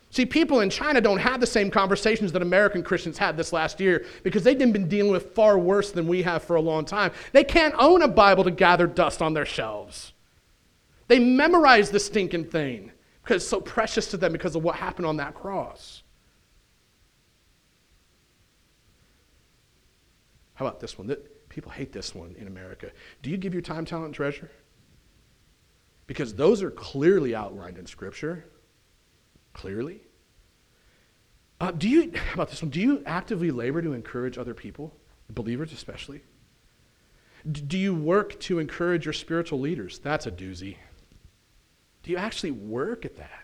[0.08, 3.78] See, people in China don't have the same conversations that American Christians had this last
[3.78, 7.12] year because they've been dealing with far worse than we have for a long time.
[7.32, 10.14] They can't own a Bible to gather dust on their shelves.
[11.08, 12.92] They memorize the stinking thing
[13.22, 16.02] because it's so precious to them because of what happened on that cross.
[20.54, 21.14] How about this one?
[21.48, 22.90] People hate this one in America.
[23.22, 24.50] Do you give your time, talent, and treasure?
[26.06, 28.44] Because those are clearly outlined in Scripture.
[29.52, 30.00] Clearly.
[31.60, 32.70] Uh, do you, how about this one?
[32.70, 34.94] Do you actively labor to encourage other people,
[35.30, 36.22] believers especially?
[37.50, 39.98] D- do you work to encourage your spiritual leaders?
[39.98, 40.76] That's a doozy.
[42.06, 43.42] Do you actually work at that?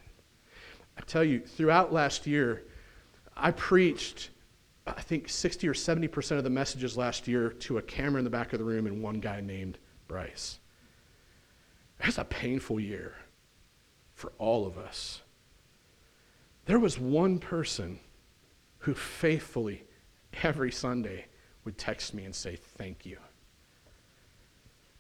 [0.97, 2.63] I tell you, throughout last year,
[3.37, 4.31] I preached,
[4.87, 8.31] I think 60 or 70% of the messages last year to a camera in the
[8.31, 10.61] back of the room and one guy named Bryce.
[11.99, 13.17] It was a painful year
[14.15, 15.23] for all of us.
[16.67, 17.99] There was one person
[18.79, 19.83] who faithfully,
[20.45, 21.27] every Sunday,
[21.65, 23.19] would text me and say, Thank you.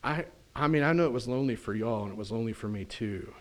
[0.02, 2.66] I, I mean, I know it was lonely for y'all, and it was lonely for
[2.66, 3.32] me too.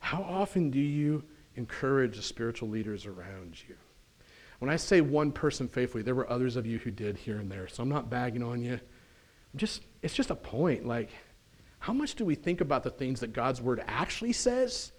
[0.00, 1.22] How often do you
[1.56, 3.76] encourage the spiritual leaders around you?
[4.58, 7.50] When I say one person faithfully, there were others of you who did here and
[7.50, 7.68] there.
[7.68, 8.80] So I'm not bagging on you.
[9.56, 10.86] Just it's just a point.
[10.86, 11.10] Like,
[11.78, 14.92] how much do we think about the things that God's word actually says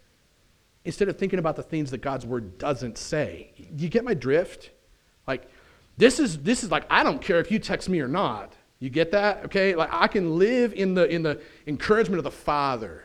[0.83, 3.53] instead of thinking about the things that God's word doesn't say?
[3.77, 4.71] You get my drift?
[5.27, 5.47] Like,
[5.97, 8.53] this is this is like I don't care if you text me or not.
[8.79, 9.45] You get that?
[9.45, 9.75] Okay?
[9.75, 13.03] Like I can live in the in the encouragement of the Father.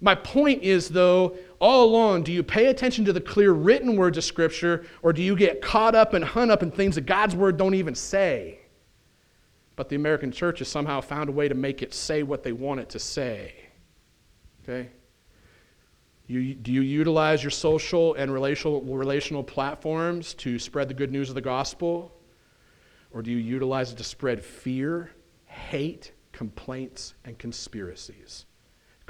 [0.00, 4.16] My point is, though, all along, do you pay attention to the clear written words
[4.16, 7.36] of Scripture, or do you get caught up and hung up in things that God's
[7.36, 8.60] Word don't even say?
[9.76, 12.52] But the American church has somehow found a way to make it say what they
[12.52, 13.54] want it to say.
[14.62, 14.88] Okay?
[16.26, 21.28] You, do you utilize your social and relational, relational platforms to spread the good news
[21.28, 22.14] of the gospel?
[23.10, 25.10] Or do you utilize it to spread fear,
[25.46, 28.46] hate, complaints, and conspiracies?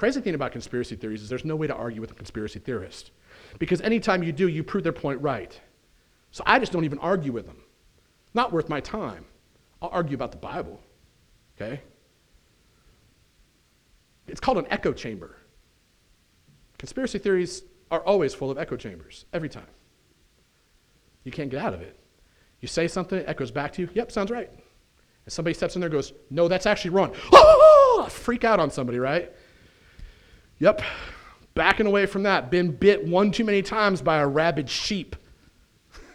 [0.00, 3.10] Crazy thing about conspiracy theories is there's no way to argue with a conspiracy theorist.
[3.58, 5.60] Because anytime you do, you prove their point right.
[6.30, 7.58] So I just don't even argue with them.
[8.32, 9.26] Not worth my time.
[9.82, 10.80] I'll argue about the Bible.
[11.54, 11.82] Okay?
[14.26, 15.36] It's called an echo chamber.
[16.78, 19.68] Conspiracy theories are always full of echo chambers, every time.
[21.24, 22.00] You can't get out of it.
[22.60, 24.48] You say something, it echoes back to you, yep, sounds right.
[24.50, 27.14] And somebody steps in there goes, no, that's actually wrong.
[27.34, 29.30] Oh, freak out on somebody, right?
[30.60, 30.82] Yep,
[31.54, 32.50] backing away from that.
[32.50, 35.16] Been bit one too many times by a rabid sheep.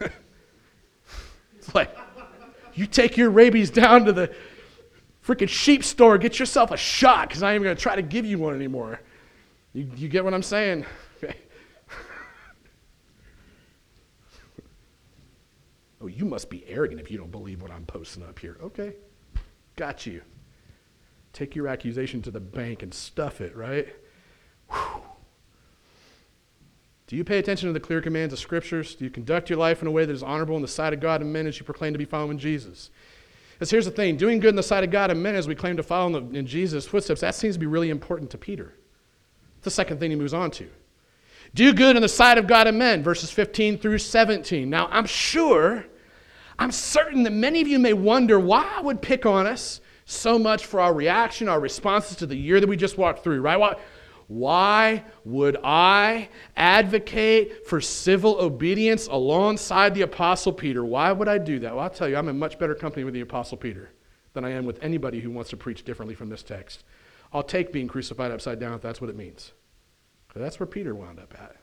[1.56, 1.94] it's like,
[2.74, 4.32] you take your rabies down to the
[5.24, 8.02] freaking sheep store, get yourself a shot, because I ain't even going to try to
[8.02, 9.00] give you one anymore.
[9.72, 10.86] You, you get what I'm saying?
[16.00, 18.58] oh, you must be arrogant if you don't believe what I'm posting up here.
[18.62, 18.94] Okay,
[19.74, 20.22] got you.
[21.32, 23.88] Take your accusation to the bank and stuff it, right?
[27.06, 28.94] Do you pay attention to the clear commands of scriptures?
[28.96, 31.00] Do you conduct your life in a way that is honorable in the sight of
[31.00, 32.90] God and men as you proclaim to be following Jesus?
[33.52, 35.54] Because here's the thing doing good in the sight of God and men as we
[35.54, 38.74] claim to follow in, in Jesus' footsteps, that seems to be really important to Peter.
[39.62, 40.68] The second thing he moves on to.
[41.54, 44.68] Do good in the sight of God and men, verses 15 through 17.
[44.68, 45.86] Now, I'm sure,
[46.58, 50.38] I'm certain that many of you may wonder why I would pick on us so
[50.38, 53.56] much for our reaction, our responses to the year that we just walked through, right?
[53.56, 53.76] Why,
[54.28, 60.84] why would I advocate for civil obedience alongside the Apostle Peter?
[60.84, 61.74] Why would I do that?
[61.74, 63.90] Well, I'll tell you, I'm in much better company with the Apostle Peter
[64.32, 66.82] than I am with anybody who wants to preach differently from this text.
[67.32, 69.52] I'll take being crucified upside down if that's what it means.
[70.26, 71.56] Because that's where Peter wound up at.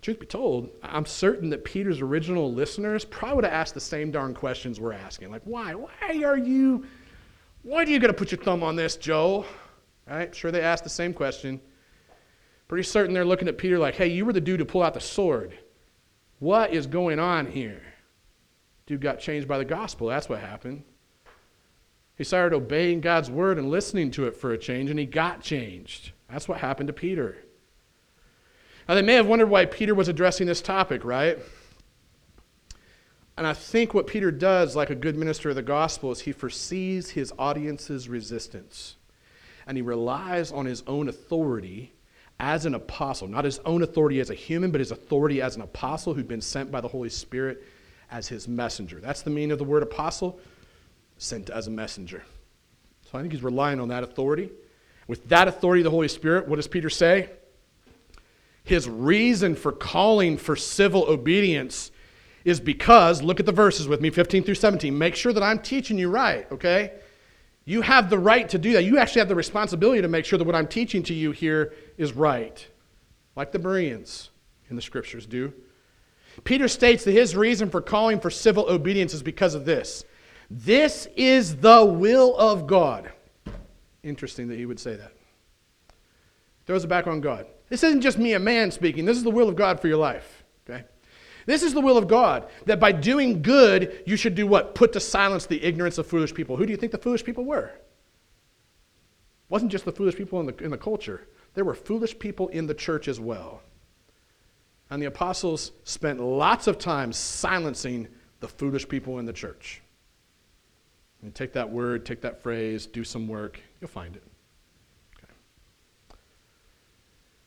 [0.00, 4.10] Truth be told, I'm certain that Peter's original listeners probably would have asked the same
[4.10, 5.30] darn questions we're asking.
[5.30, 5.74] Like, why?
[5.74, 6.84] Why are you,
[7.62, 9.46] why are you going to put your thumb on this, Joe?
[10.08, 10.34] Right?
[10.34, 11.60] Sure, they asked the same question.
[12.68, 14.94] Pretty certain they're looking at Peter like, hey, you were the dude to pull out
[14.94, 15.58] the sword.
[16.38, 17.82] What is going on here?
[18.86, 20.08] Dude got changed by the gospel.
[20.08, 20.84] That's what happened.
[22.16, 25.42] He started obeying God's word and listening to it for a change, and he got
[25.42, 26.12] changed.
[26.30, 27.38] That's what happened to Peter.
[28.88, 31.38] Now, they may have wondered why Peter was addressing this topic, right?
[33.36, 36.32] And I think what Peter does, like a good minister of the gospel, is he
[36.32, 38.96] foresees his audience's resistance.
[39.66, 41.92] And he relies on his own authority
[42.40, 45.62] as an apostle, not his own authority as a human, but his authority as an
[45.62, 47.62] apostle who'd been sent by the Holy Spirit
[48.10, 49.00] as his messenger.
[49.00, 50.38] That's the meaning of the word apostle,
[51.16, 52.24] sent as a messenger.
[53.10, 54.50] So I think he's relying on that authority.
[55.06, 57.30] With that authority, of the Holy Spirit, what does Peter say?
[58.64, 61.90] His reason for calling for civil obedience
[62.44, 64.96] is because, look at the verses with me, 15 through 17.
[64.96, 66.92] Make sure that I'm teaching you right, okay?
[67.64, 68.84] You have the right to do that.
[68.84, 71.72] You actually have the responsibility to make sure that what I'm teaching to you here
[71.96, 72.66] is right,
[73.36, 74.30] like the Bereans
[74.68, 75.52] in the scriptures do.
[76.42, 80.04] Peter states that his reason for calling for civil obedience is because of this.
[80.50, 83.10] This is the will of God.
[84.02, 85.12] Interesting that he would say that.
[86.66, 87.46] Throws it back on God.
[87.68, 89.04] This isn't just me, a man, speaking.
[89.04, 90.44] This is the will of God for your life.
[90.68, 90.84] Okay?
[91.46, 94.74] This is the will of God that by doing good, you should do what?
[94.74, 96.56] Put to silence the ignorance of foolish people.
[96.56, 97.66] Who do you think the foolish people were?
[97.66, 97.72] It
[99.50, 102.66] wasn't just the foolish people in the, in the culture, there were foolish people in
[102.66, 103.62] the church as well.
[104.90, 108.08] And the apostles spent lots of time silencing
[108.40, 109.82] the foolish people in the church.
[111.22, 114.22] And take that word, take that phrase, do some work, you'll find it.
[115.16, 115.32] Okay.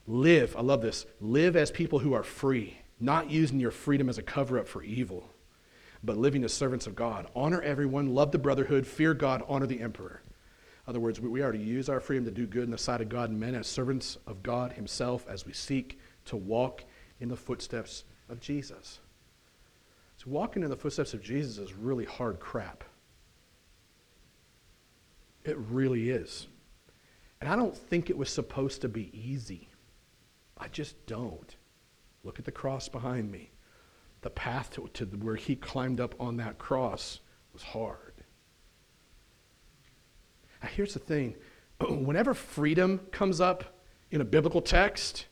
[0.07, 1.05] Live, I love this.
[1.19, 4.83] Live as people who are free not using your freedom as a cover up for
[4.83, 5.29] evil,
[6.03, 7.27] but living as servants of God.
[7.35, 10.21] Honor everyone, love the brotherhood, fear God, honor the emperor.
[10.85, 13.01] In other words, we are to use our freedom to do good in the sight
[13.01, 16.85] of God and men as servants of God Himself as we seek to walk
[17.19, 18.99] in the footsteps of Jesus.
[20.15, 22.85] So, walking in the footsteps of Jesus is really hard crap.
[25.43, 26.47] It really is.
[27.41, 29.67] And I don't think it was supposed to be easy.
[30.57, 31.55] I just don't.
[32.27, 33.51] Look at the cross behind me.
[34.19, 37.21] The path to, to where he climbed up on that cross
[37.53, 38.15] was hard.
[40.61, 41.35] Now, here's the thing
[41.89, 43.79] whenever freedom comes up
[44.11, 45.27] in a biblical text,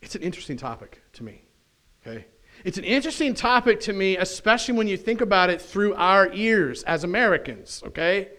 [0.00, 1.42] it's an interesting topic to me.
[2.00, 2.24] Okay?
[2.64, 6.82] It's an interesting topic to me, especially when you think about it through our ears
[6.84, 8.30] as Americans, okay?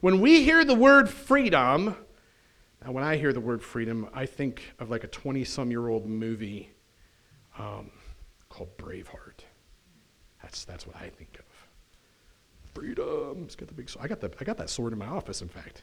[0.00, 1.94] When we hear the word freedom,
[2.86, 5.88] now, when I hear the word freedom, I think of like a 20 some year
[5.88, 6.70] old movie
[7.58, 7.90] um,
[8.48, 9.40] called Braveheart.
[10.40, 11.44] That's, that's what I think of.
[12.74, 13.48] Freedom.
[13.56, 14.04] Got the big sword.
[14.04, 15.82] I got, the, I got that sword in my office, in fact.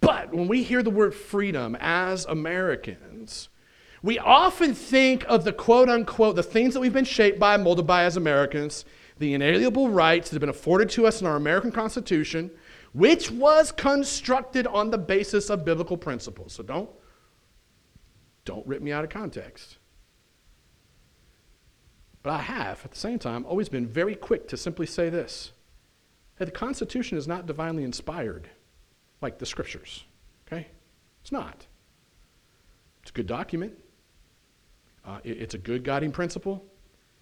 [0.00, 3.48] But when we hear the word freedom as Americans,
[4.02, 7.86] we often think of the quote unquote, the things that we've been shaped by, molded
[7.86, 8.84] by as Americans,
[9.18, 12.50] the inalienable rights that have been afforded to us in our American Constitution,
[12.96, 16.54] which was constructed on the basis of biblical principles.
[16.54, 16.88] So don't,
[18.46, 19.76] don't rip me out of context.
[22.22, 25.52] But I have, at the same time, always been very quick to simply say this
[26.38, 28.48] hey, the Constitution is not divinely inspired
[29.20, 30.04] like the Scriptures.
[30.46, 30.66] Okay?
[31.20, 31.66] It's not.
[33.02, 33.74] It's a good document,
[35.04, 36.64] uh, it, it's a good guiding principle,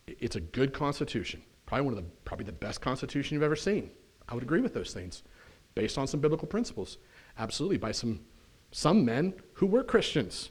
[0.06, 1.42] it, it's a good Constitution.
[1.66, 3.90] Probably one of the, probably the best Constitution you've ever seen.
[4.28, 5.24] I would agree with those things
[5.74, 6.98] based on some biblical principles.
[7.38, 8.20] Absolutely, by some,
[8.70, 10.50] some men who were Christians,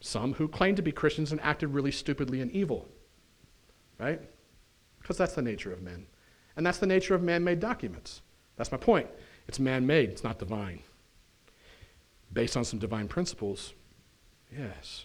[0.00, 2.88] some who claimed to be Christians and acted really stupidly and evil.
[3.98, 4.20] Right?
[5.00, 6.06] Because that's the nature of men.
[6.56, 8.22] And that's the nature of man made documents.
[8.56, 9.08] That's my point.
[9.48, 10.80] It's man made, it's not divine.
[12.32, 13.74] Based on some divine principles,
[14.56, 15.04] yes.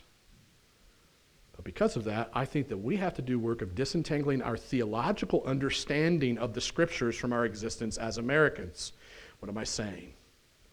[1.55, 4.55] But because of that, I think that we have to do work of disentangling our
[4.55, 8.93] theological understanding of the scriptures from our existence as Americans.
[9.39, 10.13] What am I saying?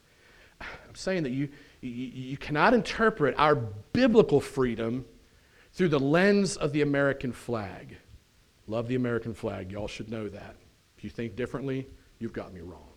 [0.61, 1.49] I'm saying that you,
[1.81, 5.05] you, you cannot interpret our biblical freedom
[5.73, 7.97] through the lens of the American flag.
[8.67, 9.71] Love the American flag.
[9.71, 10.57] Y'all should know that.
[10.97, 11.87] If you think differently,
[12.19, 12.89] you've got me wrong.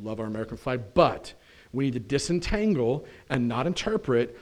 [0.00, 1.34] Love our American flag, but
[1.72, 4.38] we need to disentangle and not interpret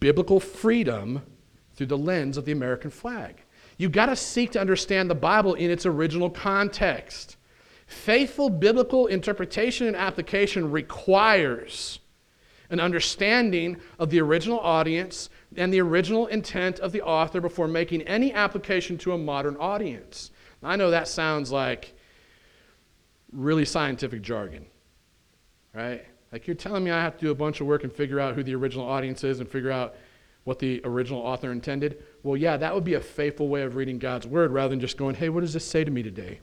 [0.00, 1.22] biblical freedom
[1.74, 3.42] through the lens of the American flag.
[3.78, 7.36] You've got to seek to understand the Bible in its original context.
[7.92, 12.00] Faithful biblical interpretation and application requires
[12.70, 18.02] an understanding of the original audience and the original intent of the author before making
[18.02, 20.30] any application to a modern audience.
[20.62, 21.94] I know that sounds like
[23.30, 24.66] really scientific jargon,
[25.74, 26.04] right?
[26.32, 28.34] Like you're telling me I have to do a bunch of work and figure out
[28.34, 29.94] who the original audience is and figure out
[30.44, 32.02] what the original author intended?
[32.22, 34.96] Well, yeah, that would be a faithful way of reading God's word rather than just
[34.96, 36.40] going, hey, what does this say to me today?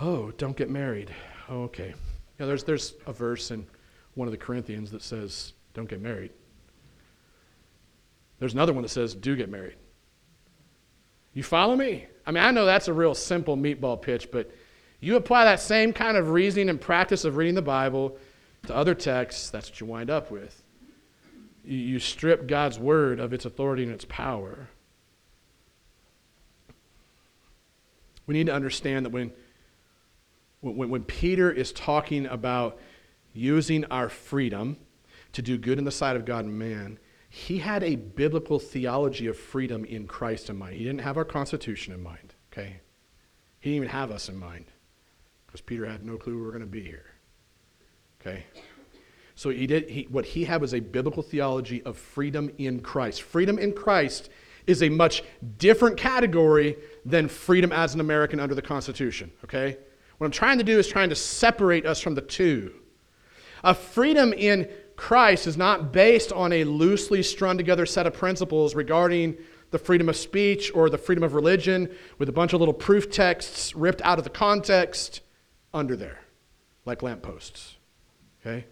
[0.00, 1.14] Oh, don't get married.
[1.48, 1.94] Oh, okay.
[2.38, 3.66] Yeah, there's, there's a verse in
[4.14, 6.30] one of the Corinthians that says, don't get married.
[8.38, 9.76] There's another one that says, do get married.
[11.34, 12.06] You follow me?
[12.26, 14.50] I mean, I know that's a real simple meatball pitch, but
[15.00, 18.16] you apply that same kind of reasoning and practice of reading the Bible
[18.66, 20.62] to other texts, that's what you wind up with.
[21.64, 24.68] You, you strip God's word of its authority and its power.
[28.26, 29.32] We need to understand that when,
[30.60, 32.78] when, when Peter is talking about
[33.32, 34.76] using our freedom
[35.32, 36.98] to do good in the sight of God and man,
[37.28, 40.74] he had a biblical theology of freedom in Christ in mind.
[40.74, 42.80] He didn't have our Constitution in mind, okay?
[43.60, 44.66] He didn't even have us in mind
[45.46, 47.06] because Peter had no clue we were going to be here,
[48.20, 48.44] okay?
[49.36, 53.22] So he did, he, what he had was a biblical theology of freedom in Christ.
[53.22, 54.28] Freedom in Christ
[54.66, 55.22] is a much
[55.56, 59.78] different category than freedom as an American under the Constitution, okay?
[60.20, 62.74] What I'm trying to do is trying to separate us from the two.
[63.64, 68.74] A freedom in Christ is not based on a loosely strung together set of principles
[68.74, 69.38] regarding
[69.70, 73.10] the freedom of speech or the freedom of religion with a bunch of little proof
[73.10, 75.22] texts ripped out of the context
[75.72, 76.20] under there,
[76.84, 77.78] like lampposts.
[78.42, 78.66] Okay?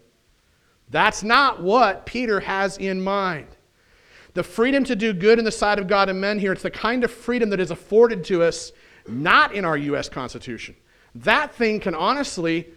[0.90, 3.46] That's not what Peter has in mind.
[4.34, 6.70] The freedom to do good in the sight of God and men here, it's the
[6.70, 8.70] kind of freedom that is afforded to us
[9.06, 10.10] not in our U.S.
[10.10, 10.76] Constitution.
[11.24, 12.68] That thing can honestly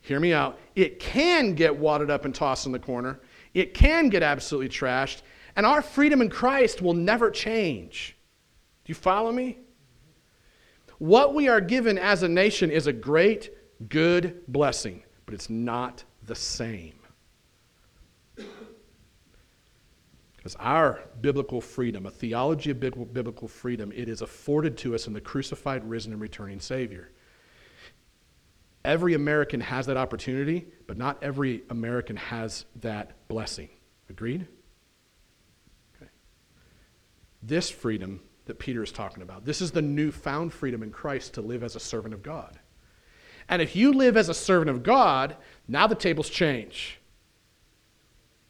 [0.00, 3.20] hear me out, it can get wadded up and tossed in the corner.
[3.52, 5.22] It can get absolutely trashed.
[5.56, 8.16] And our freedom in Christ will never change.
[8.84, 9.58] Do you follow me?
[10.98, 13.50] What we are given as a nation is a great,
[13.88, 16.94] good blessing, but it's not the same.
[20.36, 25.12] Because our biblical freedom, a theology of biblical freedom, it is afforded to us in
[25.12, 27.10] the crucified, risen, and returning Savior.
[28.84, 33.70] Every American has that opportunity, but not every American has that blessing.
[34.10, 34.46] Agreed?
[35.96, 36.10] Okay.
[37.42, 41.40] This freedom that Peter is talking about, this is the newfound freedom in Christ to
[41.40, 42.58] live as a servant of God.
[43.48, 47.00] And if you live as a servant of God, now the tables change.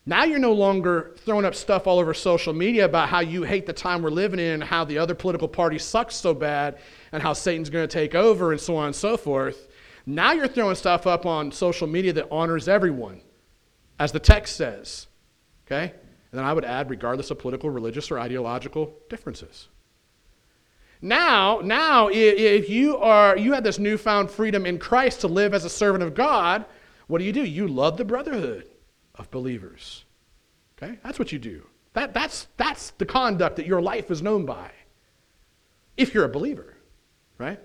[0.07, 3.66] Now you're no longer throwing up stuff all over social media about how you hate
[3.66, 6.78] the time we're living in and how the other political party sucks so bad
[7.12, 9.68] and how Satan's going to take over and so on and so forth.
[10.07, 13.22] Now you're throwing stuff up on social media that honors everyone,
[13.98, 15.07] as the text says.
[15.66, 15.92] Okay?
[16.30, 19.68] And then I would add, regardless of political, religious, or ideological differences.
[21.00, 25.64] Now, now, if you are you have this newfound freedom in Christ to live as
[25.64, 26.64] a servant of God,
[27.07, 27.44] what do you do?
[27.44, 28.68] You love the brotherhood
[29.14, 30.05] of believers.
[30.76, 30.98] Okay?
[31.02, 31.66] That's what you do.
[31.92, 34.70] That, that's, that's the conduct that your life is known by.
[35.96, 36.74] If you're a believer,
[37.38, 37.61] right?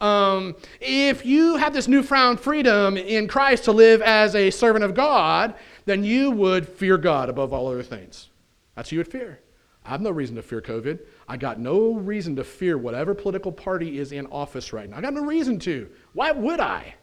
[0.00, 4.94] Um, if you have this newfound freedom in Christ to live as a servant of
[4.94, 5.54] God,
[5.86, 8.30] then you would fear God above all other things.
[8.76, 9.40] That's who you would fear.
[9.84, 11.00] I have no reason to fear COVID.
[11.26, 14.98] I got no reason to fear whatever political party is in office right now.
[14.98, 15.88] I got no reason to.
[16.12, 16.94] Why would I?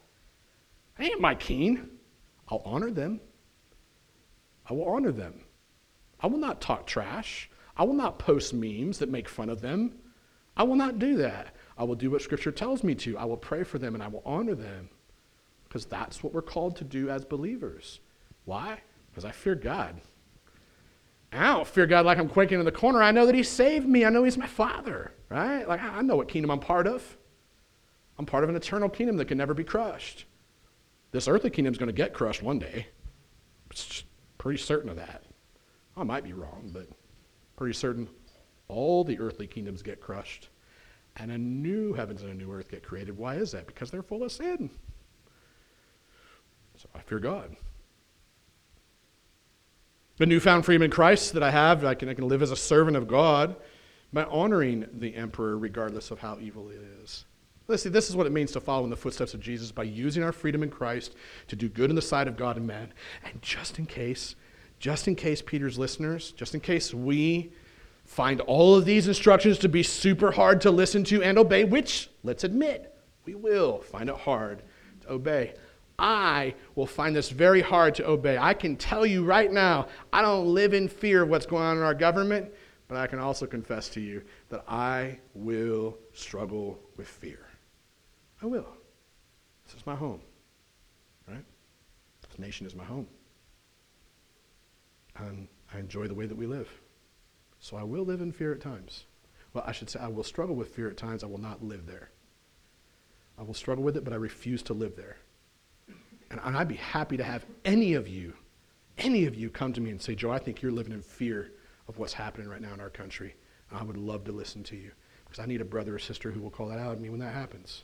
[1.00, 1.90] I ain't my king.
[2.48, 3.20] I'll honor them.
[4.70, 5.42] I will honor them.
[6.20, 7.50] I will not talk trash.
[7.76, 9.96] I will not post memes that make fun of them.
[10.56, 11.55] I will not do that.
[11.78, 13.18] I will do what Scripture tells me to.
[13.18, 14.90] I will pray for them and I will honor them
[15.68, 18.00] because that's what we're called to do as believers.
[18.46, 18.80] Why?
[19.10, 20.00] Because I fear God.
[21.34, 23.04] I don't fear God like I'm quaking in the corner.
[23.04, 24.06] I know that He saved me.
[24.06, 25.68] I know He's my Father, right?
[25.68, 27.18] Like I know what kingdom I'm part of.
[28.18, 30.26] I'm part of an eternal kingdom that can never be crushed.
[31.12, 32.88] This earthly kingdom is going to get crushed one day.
[33.70, 34.06] It's
[34.38, 35.24] pretty certain of that.
[35.98, 36.88] I might be wrong, but
[37.58, 38.08] pretty certain
[38.70, 40.50] all the earthly kingdoms get crushed
[41.18, 43.18] and a new heavens and a new earth get created.
[43.18, 43.68] Why is that?
[43.68, 44.70] Because they're full of sin.
[46.78, 47.56] So I fear God.
[50.18, 52.56] The newfound freedom in Christ that I have, I can, I can live as a
[52.56, 53.56] servant of God
[54.14, 57.26] by honoring the emperor regardless of how evil it is.
[57.68, 59.84] Let's see, this is what it means to follow in the footsteps of Jesus by
[59.84, 61.16] using our freedom in Christ
[61.48, 62.94] to do good in the sight of God and man.
[63.24, 64.36] And just in case,
[64.80, 67.52] just in case Peter's listeners, just in case we
[68.06, 72.10] find all of these instructions to be super hard to listen to and obey, which,
[72.24, 72.96] let's admit,
[73.26, 74.62] we will find it hard
[75.02, 75.54] to obey.
[75.98, 78.38] I will find this very hard to obey.
[78.38, 81.78] I can tell you right now, I don't live in fear of what's going on
[81.78, 82.52] in our government,
[82.88, 87.48] but I can also confess to you that I will struggle with fear.
[88.42, 88.68] I will.
[89.66, 90.22] This is my home,
[91.28, 91.44] right?
[92.30, 93.08] This nation is my home.
[95.18, 96.70] And I enjoy the way that we live.
[97.60, 99.06] So I will live in fear at times.
[99.54, 101.24] Well, I should say I will struggle with fear at times.
[101.24, 102.10] I will not live there.
[103.38, 105.18] I will struggle with it, but I refuse to live there.
[106.32, 108.34] And, I'd be happy to have any of you,
[108.98, 111.52] any of you come to me and say, Joe, I think you're living in fear
[111.88, 113.36] of what's happening right now in our country.
[113.72, 114.92] I would love to listen to you
[115.26, 117.20] because I need a brother or sister who will call that out at me when
[117.20, 117.84] that happens.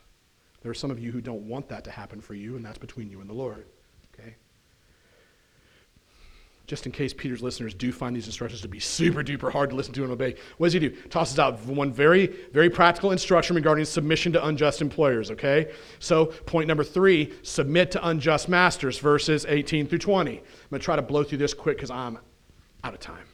[0.61, 2.77] There are some of you who don't want that to happen for you, and that's
[2.77, 3.65] between you and the Lord.
[6.71, 9.75] Just in case Peter's listeners do find these instructions to be super duper hard to
[9.75, 10.91] listen to and obey, what does he do?
[11.09, 15.73] Tosses out one very, very practical instruction regarding submission to unjust employers, okay?
[15.99, 20.31] So, point number three submit to unjust masters, verses 18 through 20.
[20.31, 22.17] I'm going to try to blow through this quick because I'm
[22.85, 23.25] out of time.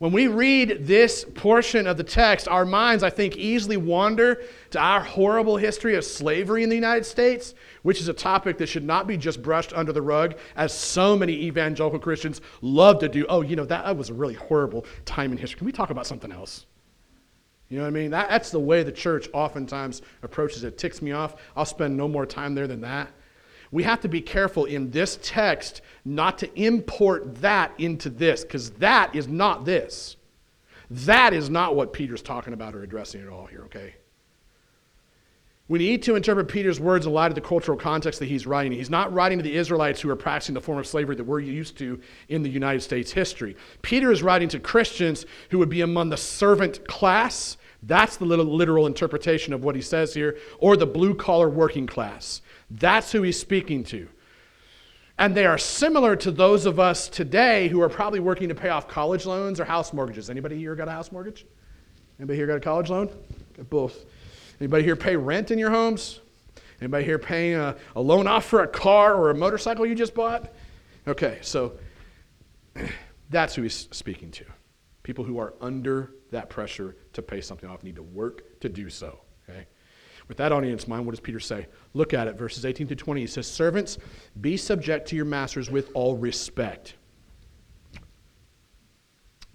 [0.00, 4.78] When we read this portion of the text, our minds, I think, easily wander to
[4.78, 8.82] our horrible history of slavery in the United States, which is a topic that should
[8.82, 13.26] not be just brushed under the rug, as so many evangelical Christians love to do.
[13.28, 15.58] Oh, you know, that, was a really horrible time in history.
[15.58, 16.64] Can we talk about something else?
[17.68, 18.10] You know what I mean?
[18.12, 20.68] That, that's the way the church oftentimes approaches it.
[20.68, 20.78] it.
[20.78, 21.36] Ticks me off.
[21.54, 23.10] I'll spend no more time there than that.
[23.72, 28.70] We have to be careful in this text not to import that into this, because
[28.72, 30.16] that is not this.
[30.90, 33.94] That is not what Peter's talking about or addressing at all here, okay?
[35.68, 38.72] We need to interpret Peter's words in light of the cultural context that he's writing.
[38.72, 41.38] He's not writing to the Israelites who are practicing the form of slavery that we're
[41.38, 43.56] used to in the United States history.
[43.82, 47.56] Peter is writing to Christians who would be among the servant class.
[47.84, 52.42] That's the literal interpretation of what he says here, or the blue collar working class.
[52.70, 54.08] That's who he's speaking to.
[55.18, 58.70] And they are similar to those of us today who are probably working to pay
[58.70, 60.30] off college loans or house mortgages.
[60.30, 61.44] Anybody here got a house mortgage?
[62.18, 63.08] Anybody here got a college loan?
[63.56, 64.06] Got both.
[64.60, 66.20] Anybody here pay rent in your homes?
[66.80, 70.14] Anybody here paying a, a loan off for a car or a motorcycle you just
[70.14, 70.52] bought?
[71.06, 71.74] Okay, so
[73.30, 74.44] that's who he's speaking to.
[75.02, 78.88] People who are under that pressure to pay something off need to work to do
[78.88, 79.20] so.
[79.48, 79.66] Okay?
[80.30, 81.66] With that audience in mind, what does Peter say?
[81.92, 83.20] Look at it, verses 18 to 20.
[83.20, 83.98] He says, Servants,
[84.40, 86.94] be subject to your masters with all respect.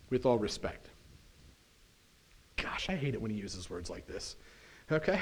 [0.10, 0.90] With all respect.
[2.58, 4.36] Gosh, I hate it when he uses words like this.
[4.92, 5.22] Okay?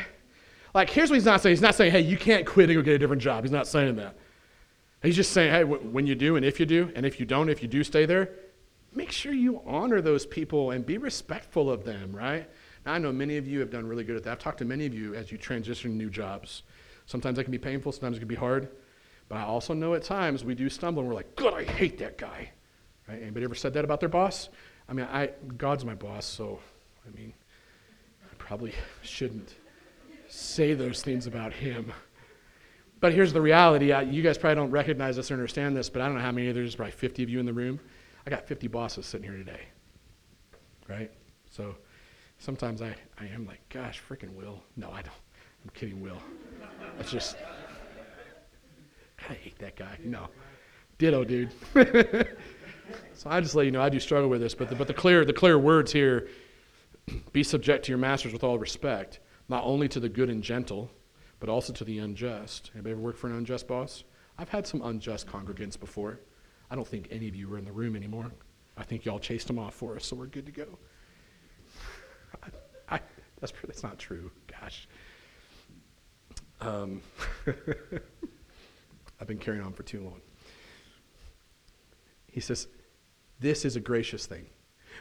[0.73, 1.51] Like, here's what he's not saying.
[1.51, 3.43] He's not saying, hey, you can't quit and go get a different job.
[3.43, 4.17] He's not saying that.
[5.03, 7.47] He's just saying, hey, when you do, and if you do, and if you don't,
[7.47, 8.31] if you do stay there,
[8.91, 12.49] make sure you honor those people and be respectful of them, right?
[12.85, 14.31] Now, I know many of you have done really good at that.
[14.31, 16.63] I've talked to many of you as you transition new jobs.
[17.05, 18.69] Sometimes that can be painful, sometimes it can be hard.
[19.29, 21.97] But I also know at times we do stumble and we're like, God, I hate
[21.99, 22.51] that guy.
[23.07, 23.21] Right?
[23.21, 24.49] Anybody ever said that about their boss?
[24.87, 26.59] I mean, I, God's my boss, so
[27.07, 27.33] I mean,
[28.23, 29.55] I probably shouldn't
[30.27, 31.91] say those things about him.
[32.99, 33.91] But here's the reality.
[33.91, 36.31] I, you guys probably don't recognize this or understand this, but I don't know how
[36.31, 37.79] many, there's probably 50 of you in the room.
[38.25, 39.61] I got 50 bosses sitting here today.
[40.87, 41.11] Right?
[41.49, 41.75] So
[42.43, 44.61] sometimes I, I am like, gosh, freaking Will.
[44.75, 45.15] No, I don't.
[45.63, 46.17] I'm kidding, Will.
[46.99, 47.37] It's just,
[49.29, 49.97] I hate that guy.
[50.03, 50.27] No.
[50.97, 51.51] Ditto, dude.
[53.13, 54.93] so I just let you know I do struggle with this, but the, but the
[54.93, 56.27] clear the clear words here:
[57.31, 60.91] be subject to your masters with all respect, not only to the good and gentle,
[61.39, 62.71] but also to the unjust.
[62.73, 64.03] Anybody ever worked for an unjust boss?
[64.37, 66.19] I've had some unjust congregants before.
[66.69, 68.31] I don't think any of you were in the room anymore.
[68.75, 70.77] I think y'all chased them off for us, so we're good to go.
[72.89, 72.99] I,
[73.39, 74.31] that's, that's not true.
[74.47, 74.87] Gosh.
[76.61, 77.01] Um,
[79.19, 80.21] I've been carrying on for too long.
[82.31, 82.67] He says,
[83.39, 84.45] This is a gracious thing.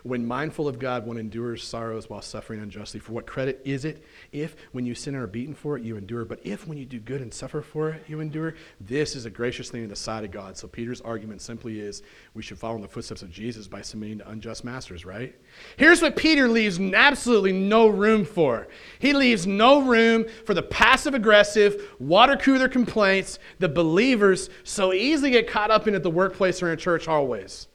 [0.03, 3.01] When mindful of God, one endures sorrows while suffering unjustly.
[3.01, 5.97] For what credit is it if, when you sin and are beaten for it, you
[5.97, 6.25] endure?
[6.25, 8.55] But if, when you do good and suffer for it, you endure?
[8.81, 10.57] This is a gracious thing in the sight of God.
[10.57, 12.03] So Peter's argument simply is
[12.35, 15.35] we should follow in the footsteps of Jesus by submitting to unjust masters, right?
[15.77, 18.69] Here's what Peter leaves absolutely no room for.
[18.99, 25.31] He leaves no room for the passive aggressive, water cooler complaints the believers so easily
[25.31, 27.69] get caught up in at the workplace or in church always.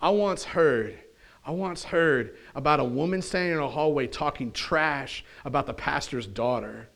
[0.00, 0.98] I once heard
[1.44, 6.26] I once heard about a woman standing in a hallway talking trash about the pastor's
[6.26, 6.88] daughter.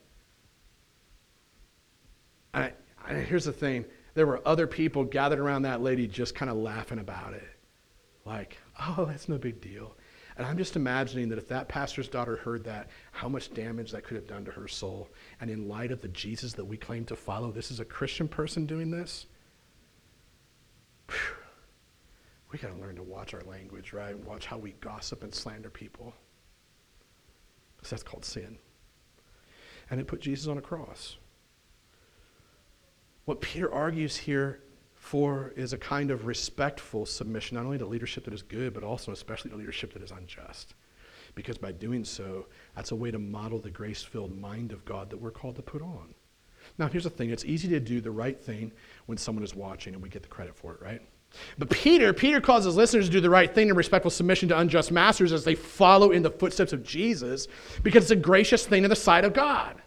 [2.53, 2.73] And, I,
[3.09, 6.57] and here's the thing there were other people gathered around that lady just kind of
[6.57, 7.49] laughing about it.
[8.27, 9.97] Like, oh, that's no big deal.
[10.37, 14.05] And I'm just imagining that if that pastor's daughter heard that, how much damage that
[14.05, 15.09] could have done to her soul.
[15.41, 18.29] And in light of the Jesus that we claim to follow, this is a Christian
[18.29, 19.27] person doing this.
[21.09, 21.42] Whew
[22.53, 24.17] we got to learn to watch our language, right?
[24.27, 26.15] Watch how we gossip and slander people.
[27.77, 28.59] Because that's called sin.
[29.91, 31.17] And it put Jesus on a cross.
[33.25, 34.61] What Peter argues here
[34.95, 38.85] for is a kind of respectful submission, not only to leadership that is good, but
[38.85, 40.75] also especially to leadership that is unjust.
[41.35, 42.47] Because by doing so,
[42.77, 45.63] that's a way to model the grace filled mind of God that we're called to
[45.63, 46.15] put on.
[46.79, 48.73] Now, here's the thing it's easy to do the right thing
[49.07, 51.01] when someone is watching and we get the credit for it, right?
[51.59, 54.59] But Peter, Peter calls his listeners to do the right thing in respectful submission to
[54.59, 57.49] unjust masters as they follow in the footsteps of Jesus
[57.83, 59.81] because it's a gracious thing in the sight of God.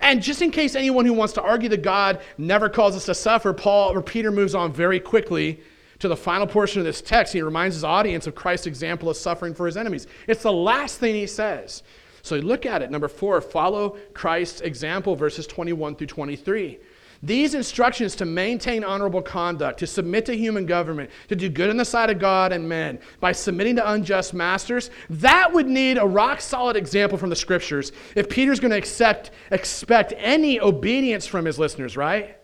[0.00, 3.14] And just in case anyone who wants to argue that God never calls us to
[3.14, 5.60] suffer, Paul or Peter moves on very quickly
[6.00, 7.32] to the final portion of this text.
[7.32, 10.08] He reminds his audience of Christ's example of suffering for his enemies.
[10.26, 11.84] It's the last thing he says.
[12.22, 12.90] So look at it.
[12.90, 16.78] Number four, follow Christ's example, verses 21 through 23.
[17.24, 21.76] These instructions to maintain honorable conduct, to submit to human government, to do good in
[21.76, 26.04] the sight of God and men by submitting to unjust masters, that would need a
[26.04, 31.44] rock solid example from the scriptures if Peter's going to accept, expect any obedience from
[31.44, 32.38] his listeners, right?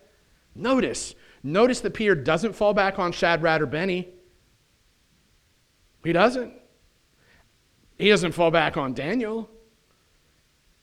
[0.55, 1.13] Notice,
[1.43, 4.07] notice that Peter doesn't fall back on Shadrach or Benny.
[6.05, 6.53] He doesn't.
[7.97, 9.49] He doesn't fall back on Daniel.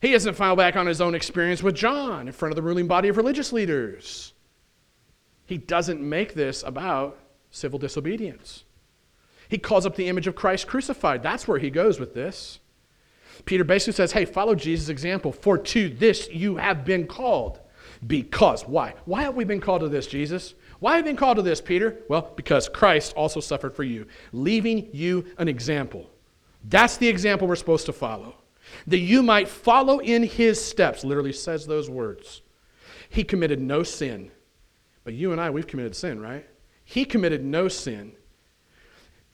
[0.00, 2.86] He doesn't fall back on his own experience with John in front of the ruling
[2.86, 4.34] body of religious leaders.
[5.46, 7.18] He doesn't make this about
[7.50, 8.64] civil disobedience.
[9.48, 11.22] He calls up the image of Christ crucified.
[11.22, 12.58] That's where he goes with this.
[13.44, 17.60] Peter basically says, hey, follow Jesus' example, for to this you have been called.
[18.06, 18.66] Because.
[18.66, 18.94] Why?
[19.04, 20.54] Why have we been called to this, Jesus?
[20.80, 22.02] Why have you been called to this, Peter?
[22.08, 26.10] Well, because Christ also suffered for you, leaving you an example.
[26.64, 28.34] That's the example we're supposed to follow
[28.86, 31.04] that you might follow in his steps.
[31.04, 32.42] Literally says those words.
[33.08, 34.30] He committed no sin.
[35.04, 36.46] But you and I, we've committed sin, right?
[36.84, 38.12] He committed no sin.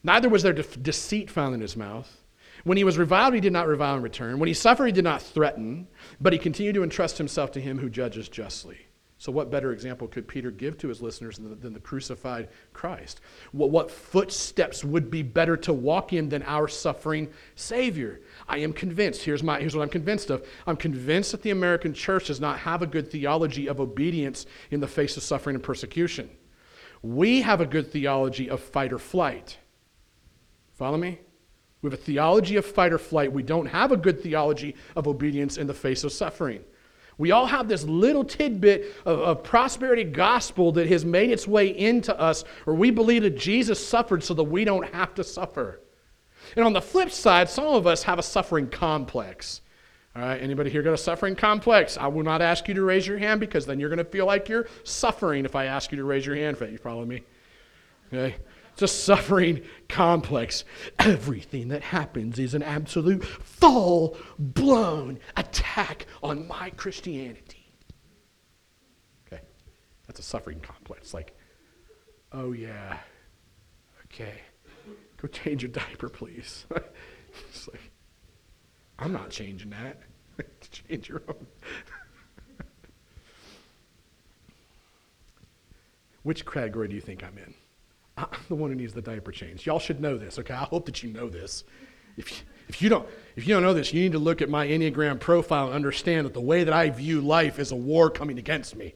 [0.03, 2.21] Neither was there de- deceit found in his mouth.
[2.63, 4.39] When he was reviled, he did not revile in return.
[4.39, 5.87] When he suffered, he did not threaten,
[6.21, 8.77] but he continued to entrust himself to him who judges justly.
[9.23, 12.49] So, what better example could Peter give to his listeners than the, than the crucified
[12.73, 13.21] Christ?
[13.53, 18.19] What, what footsteps would be better to walk in than our suffering Savior?
[18.49, 20.45] I am convinced, here's, my, here's what I'm convinced of.
[20.67, 24.81] I'm convinced that the American church does not have a good theology of obedience in
[24.81, 26.29] the face of suffering and persecution.
[27.01, 29.57] We have a good theology of fight or flight.
[30.73, 31.21] Follow me?
[31.81, 33.31] We have a theology of fight or flight.
[33.31, 36.65] We don't have a good theology of obedience in the face of suffering.
[37.17, 41.67] We all have this little tidbit of, of, prosperity gospel that has made its way
[41.67, 45.79] into us, or we believe that Jesus suffered so that we don't have to suffer.
[46.55, 49.61] And on the flip side, some of us have a suffering complex.
[50.15, 51.97] All right, anybody here got a suffering complex?
[51.97, 54.25] I will not ask you to raise your hand because then you're going to feel
[54.25, 56.57] like you're suffering if I ask you to raise your hand.
[56.59, 57.23] You follow me?
[58.07, 58.35] Okay.
[58.73, 60.65] It's a suffering complex.
[60.97, 67.71] Everything that happens is an absolute full blown attack on my Christianity.
[69.27, 69.43] Okay,
[70.07, 71.13] that's a suffering complex.
[71.13, 71.37] Like,
[72.31, 72.97] oh yeah,
[74.05, 74.41] okay,
[75.17, 76.65] go change your diaper, please.
[77.49, 77.91] it's like,
[78.97, 79.99] I'm not changing that.
[80.71, 81.45] change your own.
[86.23, 87.53] Which category do you think I'm in?
[88.17, 89.65] I'm the one who needs the diaper change.
[89.65, 90.53] Y'all should know this, okay?
[90.53, 91.63] I hope that you know this.
[92.15, 92.37] If you,
[92.67, 95.19] if you don't if you don't know this, you need to look at my Enneagram
[95.19, 98.75] profile and understand that the way that I view life is a war coming against
[98.75, 98.93] me.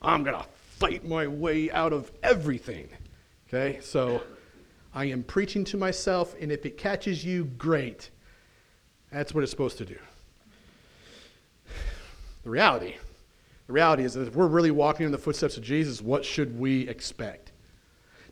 [0.00, 0.46] I'm going to
[0.78, 2.88] fight my way out of everything.
[3.48, 3.80] Okay?
[3.82, 4.22] So
[4.94, 8.10] I am preaching to myself, and if it catches you, great.
[9.12, 9.98] That's what it's supposed to do.
[12.44, 12.94] The reality,
[13.66, 16.58] the reality is that if we're really walking in the footsteps of Jesus, what should
[16.58, 17.45] we expect?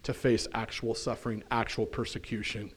[0.05, 2.71] To face actual suffering, actual persecution,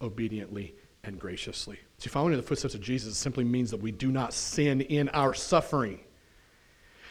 [0.00, 1.78] obediently and graciously.
[1.98, 5.08] See, following in the footsteps of Jesus simply means that we do not sin in
[5.10, 6.00] our suffering,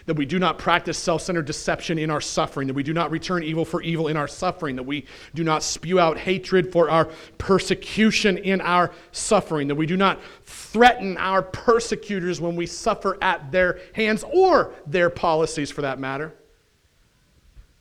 [0.05, 3.11] that we do not practice self centered deception in our suffering, that we do not
[3.11, 6.89] return evil for evil in our suffering, that we do not spew out hatred for
[6.89, 7.05] our
[7.37, 13.51] persecution in our suffering, that we do not threaten our persecutors when we suffer at
[13.51, 16.33] their hands or their policies for that matter.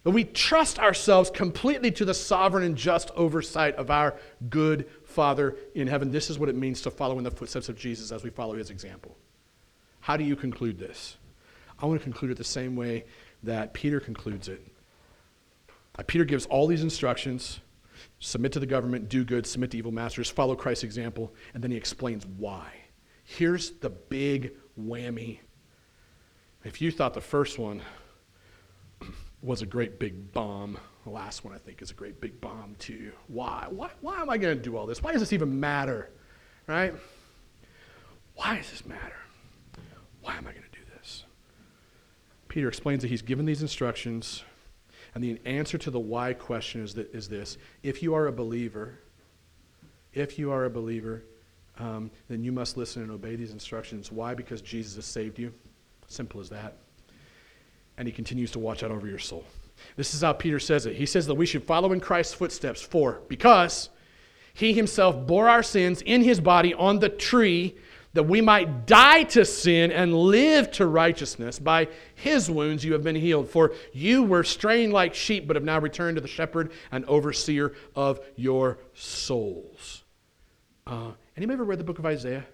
[0.07, 4.14] That we trust ourselves completely to the sovereign and just oversight of our
[4.48, 6.12] good Father in heaven.
[6.12, 8.54] This is what it means to follow in the footsteps of Jesus as we follow
[8.54, 9.16] his example.
[9.98, 11.16] How do you conclude this?
[11.80, 13.04] I want to conclude it the same way
[13.42, 14.64] that Peter concludes it.
[15.98, 17.59] Uh, Peter gives all these instructions
[18.20, 21.72] submit to the government, do good, submit to evil masters, follow Christ's example, and then
[21.72, 22.70] he explains why.
[23.24, 25.40] Here's the big whammy.
[26.62, 27.82] If you thought the first one
[29.43, 30.78] was a great big bomb.
[31.05, 33.12] The last one, I think, is a great big bomb, too.
[33.28, 33.66] Why?
[33.70, 35.03] Why, why am I going to do all this?
[35.03, 36.11] Why does this even matter?
[36.66, 36.95] Right?
[38.34, 39.16] Why does this matter?
[40.20, 41.24] Why am I going to do this?
[42.49, 44.43] Peter explains that he's given these instructions
[45.16, 48.32] And the answer to the why question is, that, is this if you are a
[48.32, 48.99] believer,
[50.12, 51.24] if you are a believer,
[51.78, 54.12] um, then you must listen and obey these instructions.
[54.12, 54.34] Why?
[54.34, 55.55] Because Jesus has saved you.
[56.07, 56.76] Simple as that.
[57.99, 59.44] And he continues to watch out over your soul.
[59.97, 60.97] This is how Peter says it.
[60.97, 63.90] He says that we should follow in Christ's footsteps for, because
[64.55, 67.76] he himself bore our sins in his body on the tree
[68.16, 71.59] that we might die to sin and live to righteousness.
[71.59, 73.51] By his wounds you have been healed.
[73.51, 77.74] For you were straying like sheep, but have now returned to the shepherd and overseer
[77.94, 80.05] of your souls.
[80.86, 82.47] Uh, anybody ever read the book of Isaiah?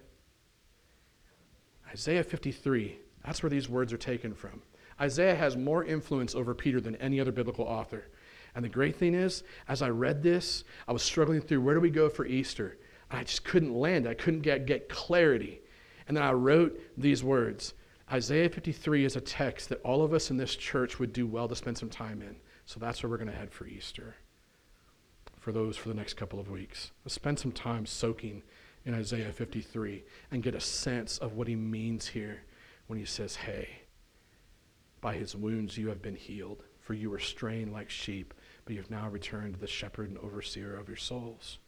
[1.89, 2.97] Isaiah 53.
[3.25, 4.61] That's where these words are taken from.
[5.03, 8.05] Isaiah has more influence over Peter than any other biblical author.
[8.55, 11.81] And the great thing is, as I read this, I was struggling through where do
[11.81, 12.77] we go for Easter?
[13.11, 14.07] And I just couldn't land.
[14.07, 15.59] I couldn't get, get clarity.
[16.07, 17.73] And then I wrote these words
[18.11, 21.49] Isaiah 53 is a text that all of us in this church would do well
[21.49, 22.37] to spend some time in.
[22.65, 24.15] So that's where we're going to head for Easter.
[25.39, 26.91] For those for the next couple of weeks.
[27.03, 28.43] Let's spend some time soaking
[28.85, 32.43] in Isaiah 53 and get a sense of what he means here
[32.87, 33.82] when he says, Hey,
[35.03, 38.33] by his wounds you have been healed, for you were straying like sheep,
[38.63, 41.59] but you have now returned to the shepherd and overseer of your souls.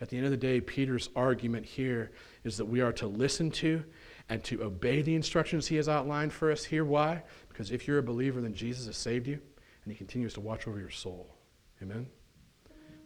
[0.00, 2.10] At the end of the day, Peter's argument here
[2.42, 3.84] is that we are to listen to
[4.28, 6.84] and to obey the instructions he has outlined for us here.
[6.84, 7.22] Why?
[7.48, 9.38] Because if you're a believer, then Jesus has saved you,
[9.84, 11.32] and he continues to watch over your soul.
[11.80, 12.08] Amen?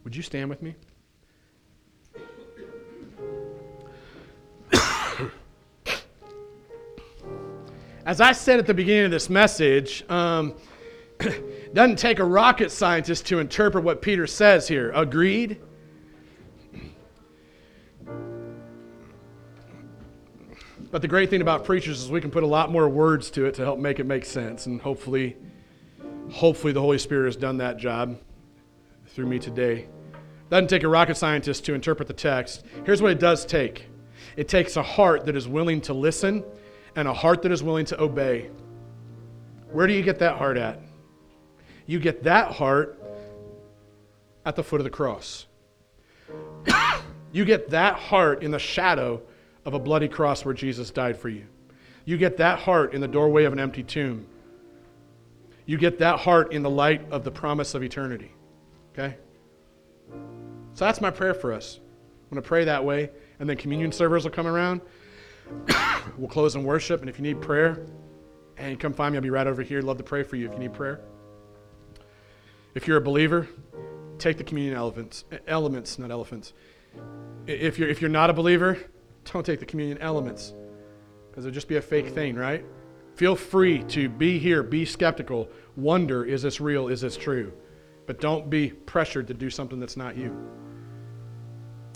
[0.03, 0.73] Would you stand with me?
[8.05, 10.53] As I said at the beginning of this message, um,
[11.73, 14.91] doesn't take a rocket scientist to interpret what Peter says here.
[14.91, 15.59] Agreed?
[20.91, 23.45] But the great thing about preachers is we can put a lot more words to
[23.45, 24.67] it to help make it make sense.
[24.67, 25.35] And hopefully,
[26.29, 28.19] hopefully the Holy Spirit has done that job
[29.07, 29.87] through me today.
[30.51, 32.65] Doesn't take a rocket scientist to interpret the text.
[32.85, 33.87] Here's what it does take
[34.37, 36.43] it takes a heart that is willing to listen
[36.95, 38.49] and a heart that is willing to obey.
[39.71, 40.79] Where do you get that heart at?
[41.85, 42.99] You get that heart
[44.45, 45.47] at the foot of the cross.
[47.31, 49.21] you get that heart in the shadow
[49.65, 51.45] of a bloody cross where Jesus died for you.
[52.05, 54.27] You get that heart in the doorway of an empty tomb.
[55.65, 58.31] You get that heart in the light of the promise of eternity.
[58.93, 59.17] Okay?
[60.73, 61.79] So that's my prayer for us.
[61.79, 64.81] I'm going to pray that way, and then communion servers will come around.
[66.17, 67.85] we'll close in worship, and if you need prayer,
[68.57, 69.81] and come find me, I'll be right over here.
[69.81, 71.01] Love to pray for you if you need prayer.
[72.73, 73.47] If you're a believer,
[74.17, 76.53] take the communion elements, elements, not elephants.
[77.47, 78.77] If you're, if you're not a believer,
[79.31, 80.53] don't take the communion elements
[81.29, 82.65] because it'll just be a fake thing, right?
[83.15, 87.53] Feel free to be here, be skeptical, wonder is this real, is this true?
[88.07, 90.35] But don't be pressured to do something that's not you.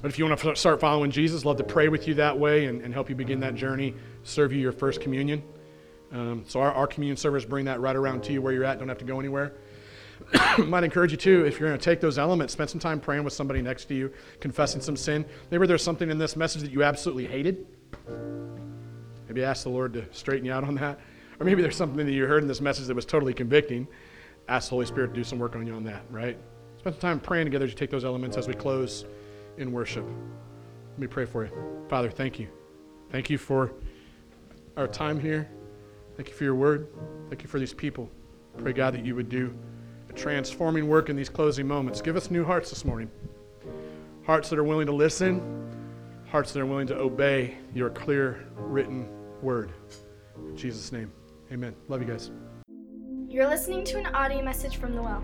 [0.02, 2.66] But if you want to start following Jesus, love to pray with you that way
[2.66, 3.94] and, and help you begin that journey,
[4.24, 5.44] serve you your first communion.
[6.12, 8.80] Um, so our, our communion servers bring that right around to you where you're at.
[8.80, 9.54] Don't have to go anywhere.
[10.58, 13.24] Might encourage you too, if you're going to take those elements, spend some time praying
[13.26, 15.26] with somebody next to you, confessing some sin.
[15.52, 17.68] Maybe there's something in this message that you absolutely hated.
[19.28, 21.00] Maybe ask the Lord to straighten you out on that.
[21.40, 23.88] Or maybe there's something that you heard in this message that was totally convicting.
[24.48, 26.38] Ask the Holy Spirit to do some work on you on that, right?
[26.78, 29.06] Spend some time praying together as you take those elements as we close
[29.60, 30.06] in worship.
[30.92, 31.52] Let me pray for you.
[31.88, 32.48] Father, thank you.
[33.12, 33.74] Thank you for
[34.78, 35.50] our time here.
[36.16, 36.88] Thank you for your word.
[37.30, 38.10] Thank you for these people.
[38.58, 39.54] Pray, God, that you would do
[40.10, 42.02] a transforming work in these closing moments.
[42.02, 43.10] Give us new hearts this morning.
[44.26, 45.42] Hearts that are willing to listen,
[46.28, 49.08] hearts that are willing to obey your clear written
[49.42, 49.72] word.
[50.38, 51.12] In Jesus' name,
[51.52, 51.76] amen.
[51.88, 52.32] Love you guys.
[53.28, 55.24] You're listening to an audio message from the Well,